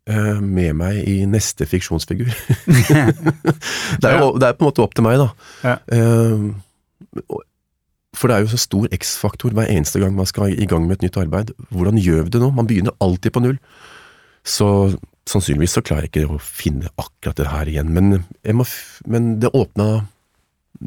[0.08, 2.30] med meg i neste fiksjonsfigur.
[4.00, 5.28] det, er jo, det er på en måte opp til meg, da.
[5.66, 5.74] Ja.
[8.18, 10.98] For det er jo så stor X-faktor hver eneste gang man skal i gang med
[10.98, 11.52] et nytt arbeid.
[11.70, 12.50] Hvordan gjør vi det nå?
[12.56, 13.58] Man begynner alltid på null.
[14.48, 14.66] Så
[15.28, 18.64] sannsynligvis så klarer jeg ikke å finne akkurat det her igjen, men, jeg må,
[19.06, 19.88] men det åpna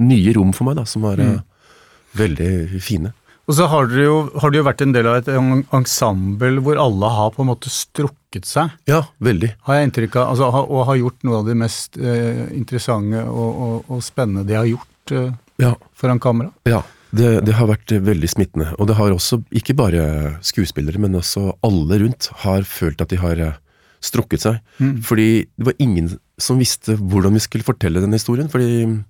[0.01, 1.35] nye rom for meg, da, som var Mm.
[1.35, 1.41] eh,
[2.17, 3.11] veldig fine.
[3.49, 5.27] Og så har, dere jo, har det jo vært en del av et
[5.75, 9.53] ensemble hvor alle har på en måte strukket seg, Ja, veldig.
[9.67, 13.61] har jeg inntrykk av, altså, og har gjort noe av det mest eh, interessante og,
[13.65, 16.51] og, og spennende de har gjort eh, Ja, foran kamera.
[16.65, 16.81] ja.
[17.11, 18.69] Det, det har vært veldig smittende.
[18.79, 20.03] Og det har også, ikke bare
[20.45, 23.57] skuespillere, men også alle rundt, har følt at de har eh,
[24.03, 24.59] strukket seg.
[24.79, 25.01] Mm.
[25.05, 28.49] Fordi det var ingen som visste hvordan vi skulle fortelle den historien.
[28.51, 29.01] Fordi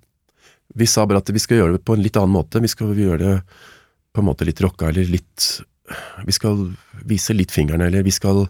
[0.74, 2.60] Vi sa bare at vi skal gjøre det på en litt annen måte.
[2.60, 3.34] Vi skal gjøre det
[4.12, 5.60] på en måte litt rocka, eller litt
[6.24, 6.70] Vi skal
[7.04, 8.46] vise litt fingrene, eller vi skal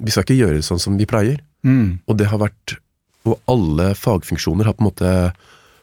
[0.00, 1.42] Vi skal ikke gjøre det sånn som vi pleier.
[1.62, 2.00] Mm.
[2.08, 2.78] Og det har vært
[3.28, 5.10] Og alle fagfunksjoner har på en måte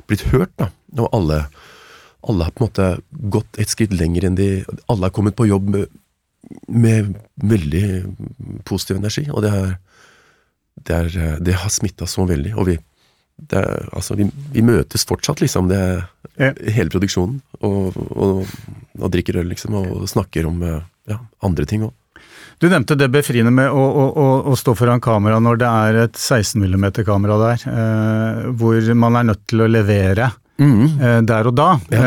[0.07, 0.71] blitt hørt, da.
[0.97, 1.43] Og alle,
[2.27, 2.87] alle har på en måte
[3.37, 4.47] gått et skritt lenger enn de
[4.91, 5.87] Alle har kommet på jobb med,
[6.67, 7.13] med
[7.43, 7.85] veldig
[8.67, 9.73] positiv energi, og det, er,
[10.87, 12.53] det, er, det har smitta så veldig.
[12.55, 12.77] Og vi,
[13.51, 15.71] er, altså, vi, vi møtes fortsatt, liksom.
[15.71, 15.81] Det
[16.37, 16.51] Ja.
[16.69, 17.39] hele produksjonen.
[17.65, 18.43] Og, og,
[18.99, 20.59] og drikker øl, liksom, og snakker om
[21.09, 21.95] ja, andre ting òg.
[22.61, 26.17] Du nevnte det befriende med å, å, å stå foran kamera når det er et
[26.17, 31.69] 16 mm-kamera der, eh, hvor man er nødt til å levere eh, der og da.
[31.91, 32.01] Ja,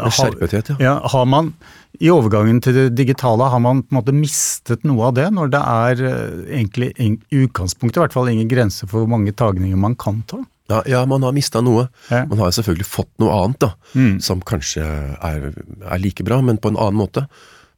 [0.00, 0.76] Eh, skjerpethet, ja.
[0.80, 1.52] Ja, har man
[2.00, 5.50] i overgangen til det digitale, har man på en måte mistet noe av det, når
[5.52, 7.10] det er eh, egentlig i
[7.44, 10.40] utgangspunktet i hvert fall ingen grense for hvor mange tagninger man kan ta?
[10.70, 11.88] Ja, ja, man har mista noe.
[12.30, 13.72] Man har selvfølgelig fått noe annet, da.
[13.98, 14.20] Mm.
[14.22, 15.48] Som kanskje er,
[15.82, 17.24] er like bra, men på en annen måte.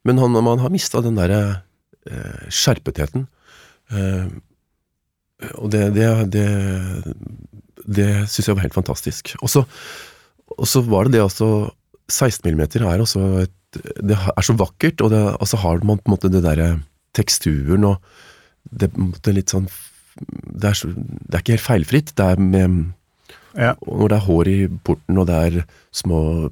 [0.05, 1.63] Men han, man har mista den derre
[2.05, 3.25] eh, skjerpetheten.
[3.89, 4.27] Eh,
[5.57, 6.47] og det Det, det,
[7.89, 9.33] det syns jeg var helt fantastisk.
[9.41, 9.65] Og så
[10.57, 11.71] og så var det det altså
[12.11, 16.05] 16 mm er også et Det er så vakkert, og det, så har man på
[16.05, 16.83] en måte det derre
[17.17, 17.97] teksturen og
[18.69, 19.65] det, er måte litt sånn
[20.13, 22.13] det er, så, det er ikke helt feilfritt.
[22.17, 22.93] Det er med
[23.57, 23.73] Ja.
[23.81, 26.49] og når det er hår i porten, og det er små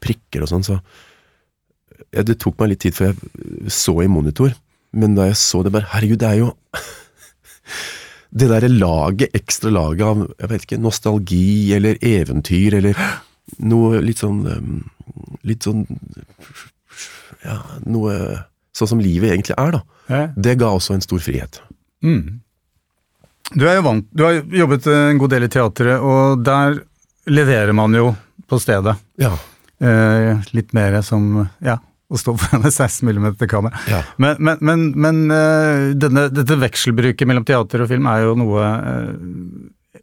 [0.00, 0.80] prikker og sånn, så
[2.12, 4.54] ja, Det tok meg litt tid før jeg så i monitor,
[4.92, 6.54] men da jeg så det bare Herregud, det er jo
[8.30, 12.98] Det derre laget, ekstra laget av jeg vet ikke, nostalgi eller eventyr eller
[13.58, 14.76] noe litt sånn um,
[15.42, 15.82] Litt sånn
[17.42, 17.56] Ja,
[17.88, 18.14] noe
[18.76, 20.20] sånn som livet egentlig er, da.
[20.36, 21.58] Det ga også en stor frihet.
[22.04, 22.40] Mm.
[23.50, 26.78] Du er jo vant, du har jobbet en god del i teatret, og der
[27.30, 28.12] leverer man jo
[28.50, 28.94] på stedet.
[29.20, 29.32] Ja.
[29.80, 31.78] Eh, litt mer som ja,
[32.10, 33.82] å stå foran et 16 mm-kamera.
[33.90, 34.02] Ja.
[34.18, 38.64] Men, men, men, men eh, denne, dette vekselbruket mellom teater og film er jo noe
[38.66, 39.12] eh,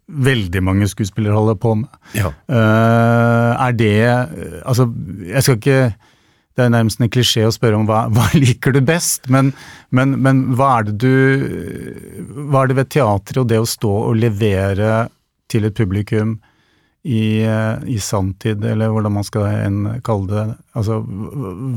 [0.08, 1.90] veldig mange skuespillere holder på med.
[2.16, 2.32] ja.
[2.48, 3.98] Uh, er det
[4.66, 4.88] Altså,
[5.28, 5.82] jeg skal ikke
[6.58, 9.52] Det er nærmest en klisjé å spørre om hva, hva liker du best, men,
[9.92, 13.94] men, men hva er det du Hva er det ved teatret og det å stå
[14.08, 15.08] og levere
[15.52, 16.38] til et publikum
[17.08, 19.48] i, eh, i sanntid, eller hvordan man skal
[20.04, 20.44] kalle det
[20.76, 21.00] Altså,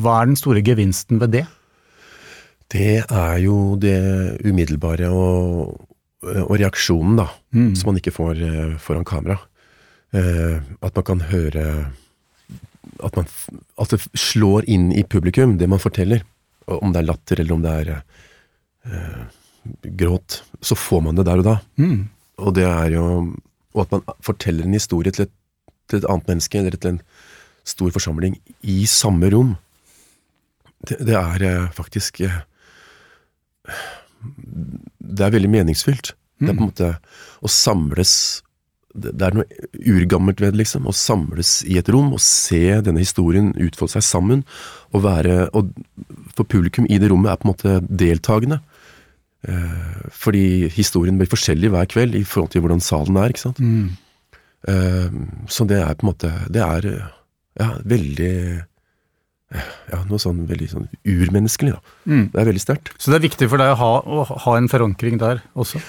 [0.03, 1.45] hva er den store gevinsten ved det?
[2.71, 3.97] Det er jo det
[4.47, 5.77] umiddelbare og,
[6.23, 7.73] og reaksjonen, da, Mm.
[7.75, 9.39] som man ikke får eh, foran kamera.
[10.15, 11.65] Eh, at man kan høre
[13.03, 13.27] at, man,
[13.79, 16.23] at det slår inn i publikum, det man forteller.
[16.71, 17.91] Om det er latter eller om det er
[18.87, 19.23] eh,
[19.99, 21.57] gråt, så får man det der og da.
[21.81, 22.09] Mm.
[22.39, 23.07] Og det er jo
[23.75, 25.35] Og at man forteller en historie til et,
[25.91, 27.03] til et annet menneske, eller til en
[27.69, 29.57] stor forsamling, i samme rom.
[30.89, 32.41] Det, det er eh, faktisk eh,
[34.99, 36.15] Det er veldig meningsfylt.
[36.41, 36.95] Det er på en måte
[37.45, 38.43] å samles
[38.91, 40.89] det er noe urgammelt ved det, liksom.
[40.91, 44.43] Å samles i et rom og se denne historien utfolde seg sammen.
[44.91, 45.71] Og være Og
[46.35, 48.61] for publikum i det rommet er på en måte deltakende.
[49.49, 53.33] Eh, fordi historien blir forskjellig hver kveld i forhold til hvordan salen er.
[53.33, 53.61] ikke sant?
[53.61, 53.91] Mm.
[54.69, 55.15] Eh,
[55.49, 56.89] så det er på en måte Det er
[57.57, 58.35] ja, veldig
[59.91, 61.95] Ja, noe sånn veldig sånn urmenneskelig, da.
[62.07, 62.27] Mm.
[62.35, 62.93] Det er veldig sterkt.
[63.01, 65.81] Så det er viktig for deg å ha, å ha en forankring der også?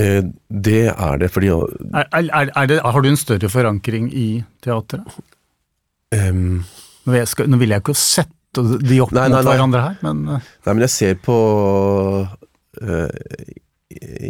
[0.00, 4.26] Eh, det er det fordi Er, er, er det, har du en større forankring i
[4.64, 5.06] teatret?
[6.16, 6.64] Um,
[7.06, 9.52] Nå vil jeg, nå vil jeg ikke sette de opp Nei, mot nei, nei.
[9.52, 11.36] hverandre her, men eh, Nei, men jeg ser på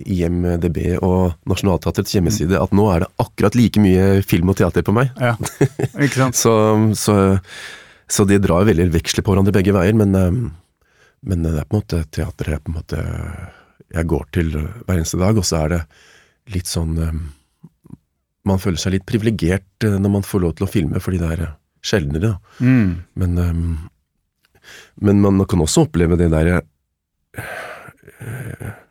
[0.07, 4.95] IMDb og Nationaltheatrets hjemmeside at nå er det akkurat like mye film og teater på
[4.97, 5.11] meg.
[5.17, 5.35] ja.
[5.97, 6.39] Ikke sant?
[6.45, 6.53] Så,
[6.99, 7.17] så,
[8.07, 10.37] så de drar veldig veksler på hverandre begge veier, men, eh,
[11.27, 13.01] men det er på en måte teater jeg på en måte
[13.97, 15.81] jeg går til hver eneste dag, og så er det
[16.55, 17.21] litt sånn eh,
[18.47, 21.31] Man føler seg litt privilegert eh, når man får lov til å filme, fordi det
[21.35, 21.55] er eh,
[21.87, 22.37] sjeldnere.
[22.59, 22.91] Mm.
[23.23, 23.41] Men,
[25.07, 27.66] men man kan også oppleve det derre eh,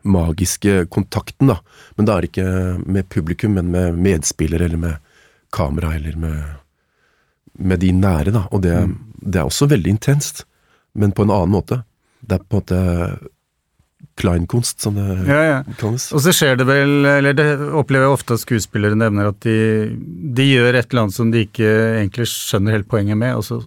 [0.06, 1.58] magiske kontakten, da.
[1.96, 2.50] Men da er det ikke
[2.86, 4.96] med publikum, men med medspillere eller med
[5.54, 6.42] kamera eller med,
[7.58, 8.44] med de nære, da.
[8.52, 8.74] Og det,
[9.22, 10.44] det er også veldig intenst,
[10.94, 11.82] men på en annen måte.
[12.26, 12.82] Det er på en måte
[14.16, 15.56] kleinkunst, som det Ja, ja.
[15.80, 16.08] kalles.
[16.16, 17.46] Og så skjer det vel, eller det
[17.76, 19.56] opplever jeg ofte at skuespillere nevner, at de,
[20.36, 21.68] de gjør et eller annet som de ikke
[22.00, 23.60] egentlig skjønner helt poenget med, og så,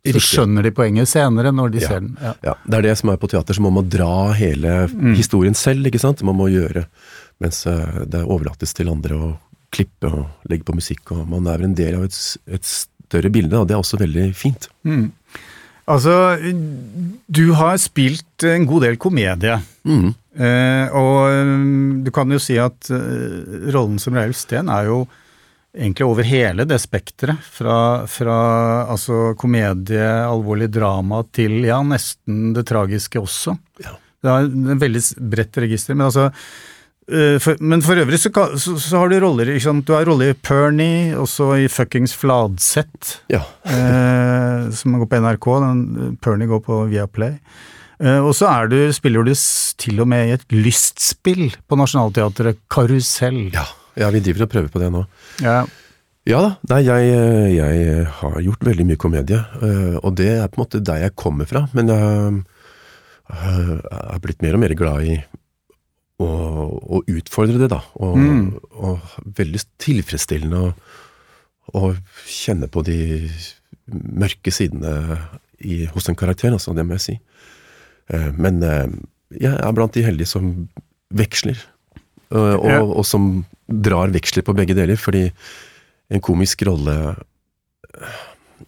[0.00, 0.22] så Riktig.
[0.30, 1.88] skjønner de poenget senere når de Ja.
[1.88, 2.16] ser den.
[2.22, 2.34] Ja.
[2.42, 5.84] Ja, det er det som er på teater, så må man dra hele historien selv,
[5.86, 6.22] ikke sant?
[6.22, 6.86] Man må gjøre,
[7.40, 9.30] mens eh, det overlates til andre å
[9.70, 12.16] klippe og legge på musikk, og man er en del av et,
[12.48, 14.68] et større bilde, og det er også veldig fint.
[14.84, 15.12] Mm.
[15.90, 16.14] Altså,
[17.30, 19.56] du har spilt en god del komedie.
[19.84, 20.12] Mm.
[20.38, 25.00] Eh, og mm, du kan jo si at eh, rollen som Reilf Steen er jo
[25.76, 27.40] egentlig over hele det spekteret.
[27.52, 28.38] Fra, fra
[28.90, 33.56] altså, komedie, alvorlig drama til ja, nesten det tragiske også.
[33.84, 33.96] Ja.
[34.20, 35.02] Det er en veldig
[35.32, 35.96] bredt register.
[35.96, 39.54] Men altså eh, for, men for øvrig så, så, så, har du roller?
[39.86, 43.42] Du har rolle i Pernie, også i fuckings Fladseth, ja.
[43.64, 45.50] eh, som går på NRK.
[45.64, 47.38] Den, Pernie går på Viaplay.
[48.00, 49.32] Eh, og så du, spiller du
[49.80, 53.46] til og med i et lystspill på Nationaltheatret, Karusell.
[53.54, 53.68] Ja.
[53.98, 55.04] Ja, vi driver og prøver på det nå.
[55.44, 55.62] Ja.
[56.28, 60.60] Ja da, nei, jeg, jeg, har gjort veldig mye komedie, eh, og det er på
[60.60, 61.64] en måte der jeg kommer fra.
[61.74, 62.42] Men jeg
[63.30, 65.16] Eh, er blitt mer og mer glad i
[66.20, 67.80] å, å utfordre det, da.
[68.02, 68.46] Og, mm.
[68.82, 70.72] og veldig tilfredsstillende å,
[71.78, 71.92] å,
[72.26, 72.98] kjenne på de
[73.90, 75.20] mørke sidene
[75.62, 77.16] i, hos en karakter, altså, det må jeg si.
[78.10, 78.60] Eh, men
[79.30, 80.50] jeg er blant de heldige som
[81.14, 81.58] veksler,
[82.30, 82.80] og, ja.
[82.84, 83.30] og som
[83.66, 85.28] drar veksler på begge deler, fordi
[86.10, 86.96] en komisk rolle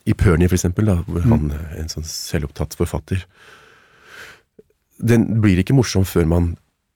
[0.09, 1.33] i Pernie, for eksempel, da, hvor mm.
[1.33, 3.25] han, en sånn selvopptatt forfatter,
[5.03, 6.53] den blir ikke morsom før man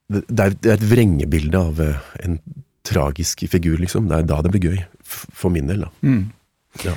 [0.07, 2.37] Det er, det er et vrengebilde av eh, en
[2.87, 4.05] tragisk figur, liksom.
[4.07, 4.77] Det er da det blir gøy.
[5.03, 5.89] For min del, da.
[5.99, 6.21] Mm.
[6.85, 6.93] Ja.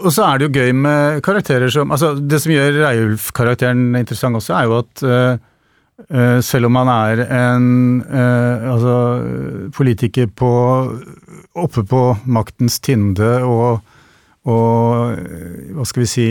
[0.00, 4.40] Og så er det jo gøy med karakterer som altså Det som gjør Reiulf-karakteren interessant
[4.40, 5.44] også, er jo at uh,
[6.44, 7.68] selv om han er en
[8.04, 8.96] uh, altså,
[9.72, 10.50] politiker på
[11.56, 13.80] oppe på maktens tinde og,
[14.44, 15.16] og
[15.72, 16.26] hva skal vi si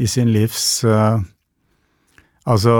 [0.00, 0.64] i sin livs
[2.44, 2.74] Altså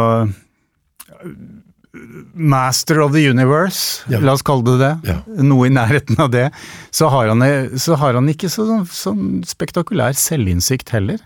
[2.34, 4.18] Master of the Universe, ja.
[4.20, 4.92] la oss kalle det det.
[5.12, 5.16] Ja.
[5.46, 6.48] Noe i nærheten av det.
[6.90, 7.44] Så har han,
[7.78, 11.22] så har han ikke så, sånn spektakulær selvinnsikt heller.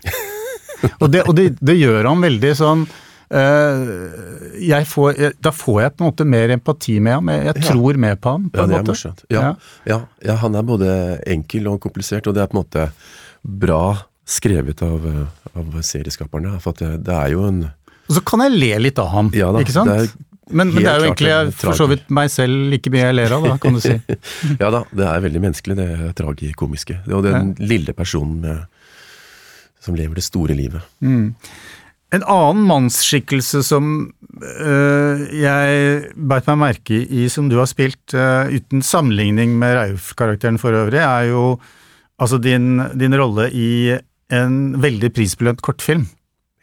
[1.01, 2.85] og det, og det, det gjør han veldig sånn
[3.29, 7.31] får, jeg, Da får jeg på en måte mer empati med ham.
[7.33, 7.65] Jeg, jeg ja.
[7.71, 8.47] tror mer på ham.
[8.49, 9.25] På ja, det er morsomt.
[9.29, 9.55] Ja,
[9.85, 10.35] ja.
[10.43, 10.93] han er både
[11.29, 12.87] enkel og komplisert, og det er på en måte
[13.43, 13.83] bra
[14.29, 15.05] skrevet av,
[15.57, 16.55] av serieskaperne.
[16.63, 17.67] For det, det er jo en
[18.09, 19.91] og så kan jeg le litt av ham, ja, da, ikke sant?
[19.93, 23.15] Det men, men, det er jo egentlig for så vidt meg selv like mye jeg
[23.19, 23.93] ler av, da, kan du si.
[24.61, 26.95] ja da, det er veldig menneskelig, det tragikomiske.
[27.13, 27.67] Og den ja.
[27.69, 28.63] lille personen med,
[29.85, 30.81] som lever det store livet.
[31.05, 31.35] Mm.
[32.15, 33.89] En annen mannsskikkelse som
[34.41, 40.57] øh, jeg beit meg merke i, som du har spilt, øh, uten sammenligning med Rauf-karakteren
[40.61, 41.59] for øvrig, er jo
[42.19, 43.69] altså din, din rolle i
[44.33, 46.07] en veldig prisbelønt kortfilm.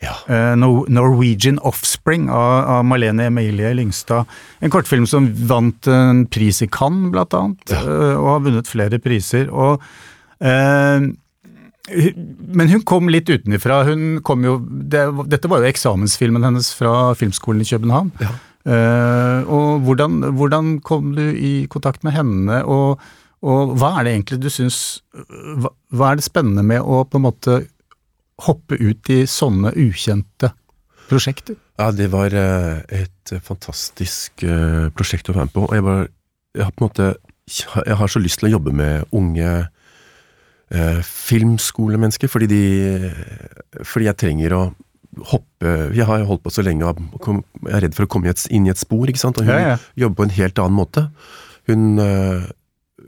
[0.05, 0.13] Ja.
[0.29, 4.29] Uh, Norwegian Offspring av, av, Marlene Emilie Lyngstad.
[4.61, 7.81] En kortfilm som vant en pris i Cannes, blant annet, ja.
[7.87, 9.49] uh, og har vunnet flere priser.
[9.49, 9.81] Og,
[10.45, 11.07] uh,
[11.87, 13.83] men hun kom litt utenifra.
[13.87, 18.11] Hun kom jo, det, dette var jo eksamensfilmen hennes fra Filmskolen i København.
[18.23, 18.33] Ja.
[19.47, 22.99] og hvordan, hvordan, kom du i kontakt med henne, og,
[23.47, 24.81] og hva er det egentlig du syns
[25.15, 27.61] hva, hva er det spennende med å på en måte
[28.45, 30.51] hoppe ut i sånne ukjente
[31.09, 31.57] prosjekter?
[31.79, 35.65] Ja, det var eh, et fantastisk eh, prosjekt å være med på.
[35.69, 36.05] Og jeg, var,
[36.57, 37.15] jeg har på en måte
[37.47, 39.51] Jeg har så lyst til å jobbe med unge
[40.75, 42.65] eh, filmskolemennesker, fordi de
[43.85, 44.63] Fordi jeg trenger å
[45.33, 48.67] hoppe Jeg har holdt på så lenge og jeg er redd for å komme inn
[48.67, 49.41] i et spor, ikke sant.
[49.41, 49.79] Og hun ja, ja.
[49.97, 51.09] jobber på en helt annen måte.
[51.71, 51.97] Hun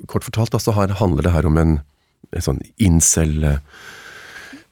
[0.07, 1.73] Kort fortalt, altså, her handler det her om en,
[2.31, 3.49] en sånn incel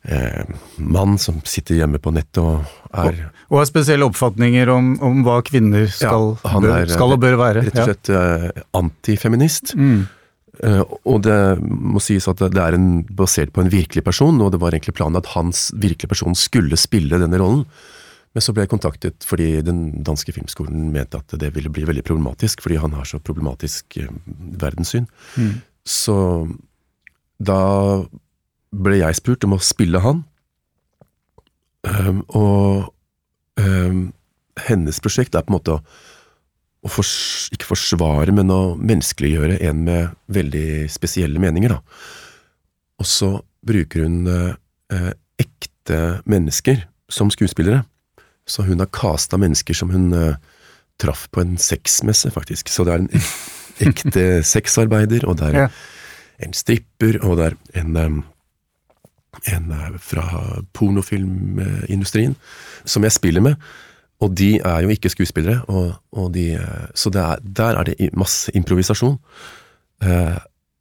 [0.07, 0.43] eh,
[0.79, 2.63] mann som sitter hjemme på nettet og
[2.97, 7.23] er Og har spesielle oppfatninger om, om hva kvinner skal, ja, bør, er, skal, og
[7.23, 7.65] bør være.
[7.67, 9.75] Rett og slett eh, antifeminist.
[9.79, 10.07] Mm.
[10.65, 14.53] Uh, og det må sies at det er en, basert på en virkelig person, og
[14.55, 17.67] det var egentlig planen at hans virkelige person skulle spille denne rollen.
[18.37, 22.05] Men så ble jeg kontaktet fordi den danske filmskolen mente at det ville bli veldig
[22.05, 24.13] problematisk, fordi han har så problematisk uh,
[24.61, 25.09] verdenssyn.
[25.37, 25.61] Mm.
[25.87, 26.17] Så
[27.39, 27.61] da
[28.77, 30.25] ble jeg spurt om å spille han.
[31.87, 32.93] Um, og
[33.63, 34.07] um,
[34.67, 35.83] hennes prosjekt er på en måte å,
[36.85, 41.75] å fors ikke forsvare, men å menneskeliggjøre en med veldig spesielle meninger.
[41.75, 41.81] Da.
[43.03, 43.31] Og så
[43.67, 45.13] bruker hun eh,
[45.43, 47.83] ekte mennesker som skuespillere.
[48.47, 50.39] Så hun har casta mennesker som hun eh,
[51.03, 52.71] traff på en sexmesse, faktisk.
[52.73, 53.27] Så det er en
[53.91, 55.69] ekte sexarbeider, og det er ja.
[56.47, 58.25] en stripper, og det er en um,
[59.53, 60.25] en fra
[60.73, 62.35] pornofilmindustrien,
[62.85, 63.67] som jeg spiller med.
[64.25, 66.55] Og de er jo ikke skuespillere, og, og de,
[66.97, 69.19] så er, der er det masse improvisasjon.
[70.03, 70.39] Eh,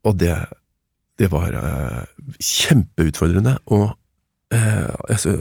[0.07, 0.36] og det,
[1.19, 3.57] det var eh, kjempeutfordrende.
[3.75, 3.89] Og
[4.55, 5.36] eh, altså,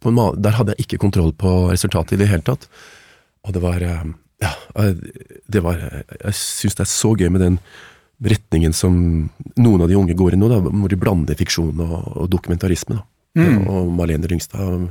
[0.00, 2.68] på en der hadde jeg ikke kontroll på resultatet i det hele tatt.
[3.46, 4.06] Og det var eh,
[4.44, 4.94] Ja, eh,
[5.48, 7.58] det var Jeg syns det er så gøy med den
[8.22, 8.94] retningen som
[9.60, 12.96] noen av de unge går i nå, da, hvor de blander fiksjon og, og dokumentarisme.
[12.96, 13.04] da.
[13.36, 13.66] Mm.
[13.68, 14.86] Og Marlene Lyngstad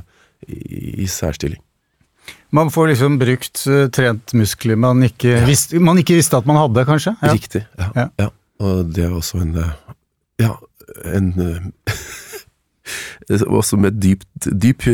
[0.48, 1.60] i, i særstilling.
[2.54, 6.58] Man får liksom brukt eh, trent muskler man ikke, visste, man ikke visste at man
[6.58, 7.14] hadde, kanskje?
[7.22, 7.32] Ja.
[7.34, 7.64] Riktig.
[7.78, 8.08] Ja, Ja.
[8.24, 8.28] ja.
[8.64, 9.72] Og det er også en eh,
[10.40, 10.54] Ja,
[11.12, 11.92] en eh,
[13.58, 14.84] Også med dypt, dyp,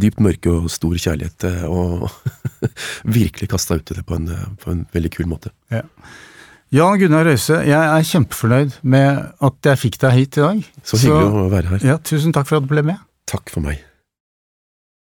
[0.00, 2.08] dypt mørke og stor kjærlighet, og
[3.18, 4.30] virkelig kasta ut i det på en,
[4.62, 5.52] på en veldig kul måte.
[6.72, 10.62] Jan Gunnar Røise, jeg er kjempefornøyd med at jeg fikk deg hit i dag.
[10.88, 11.84] Så hyggelig å være her.
[11.90, 13.02] Ja, tusen takk for at du ble med.
[13.28, 13.82] Takk for meg.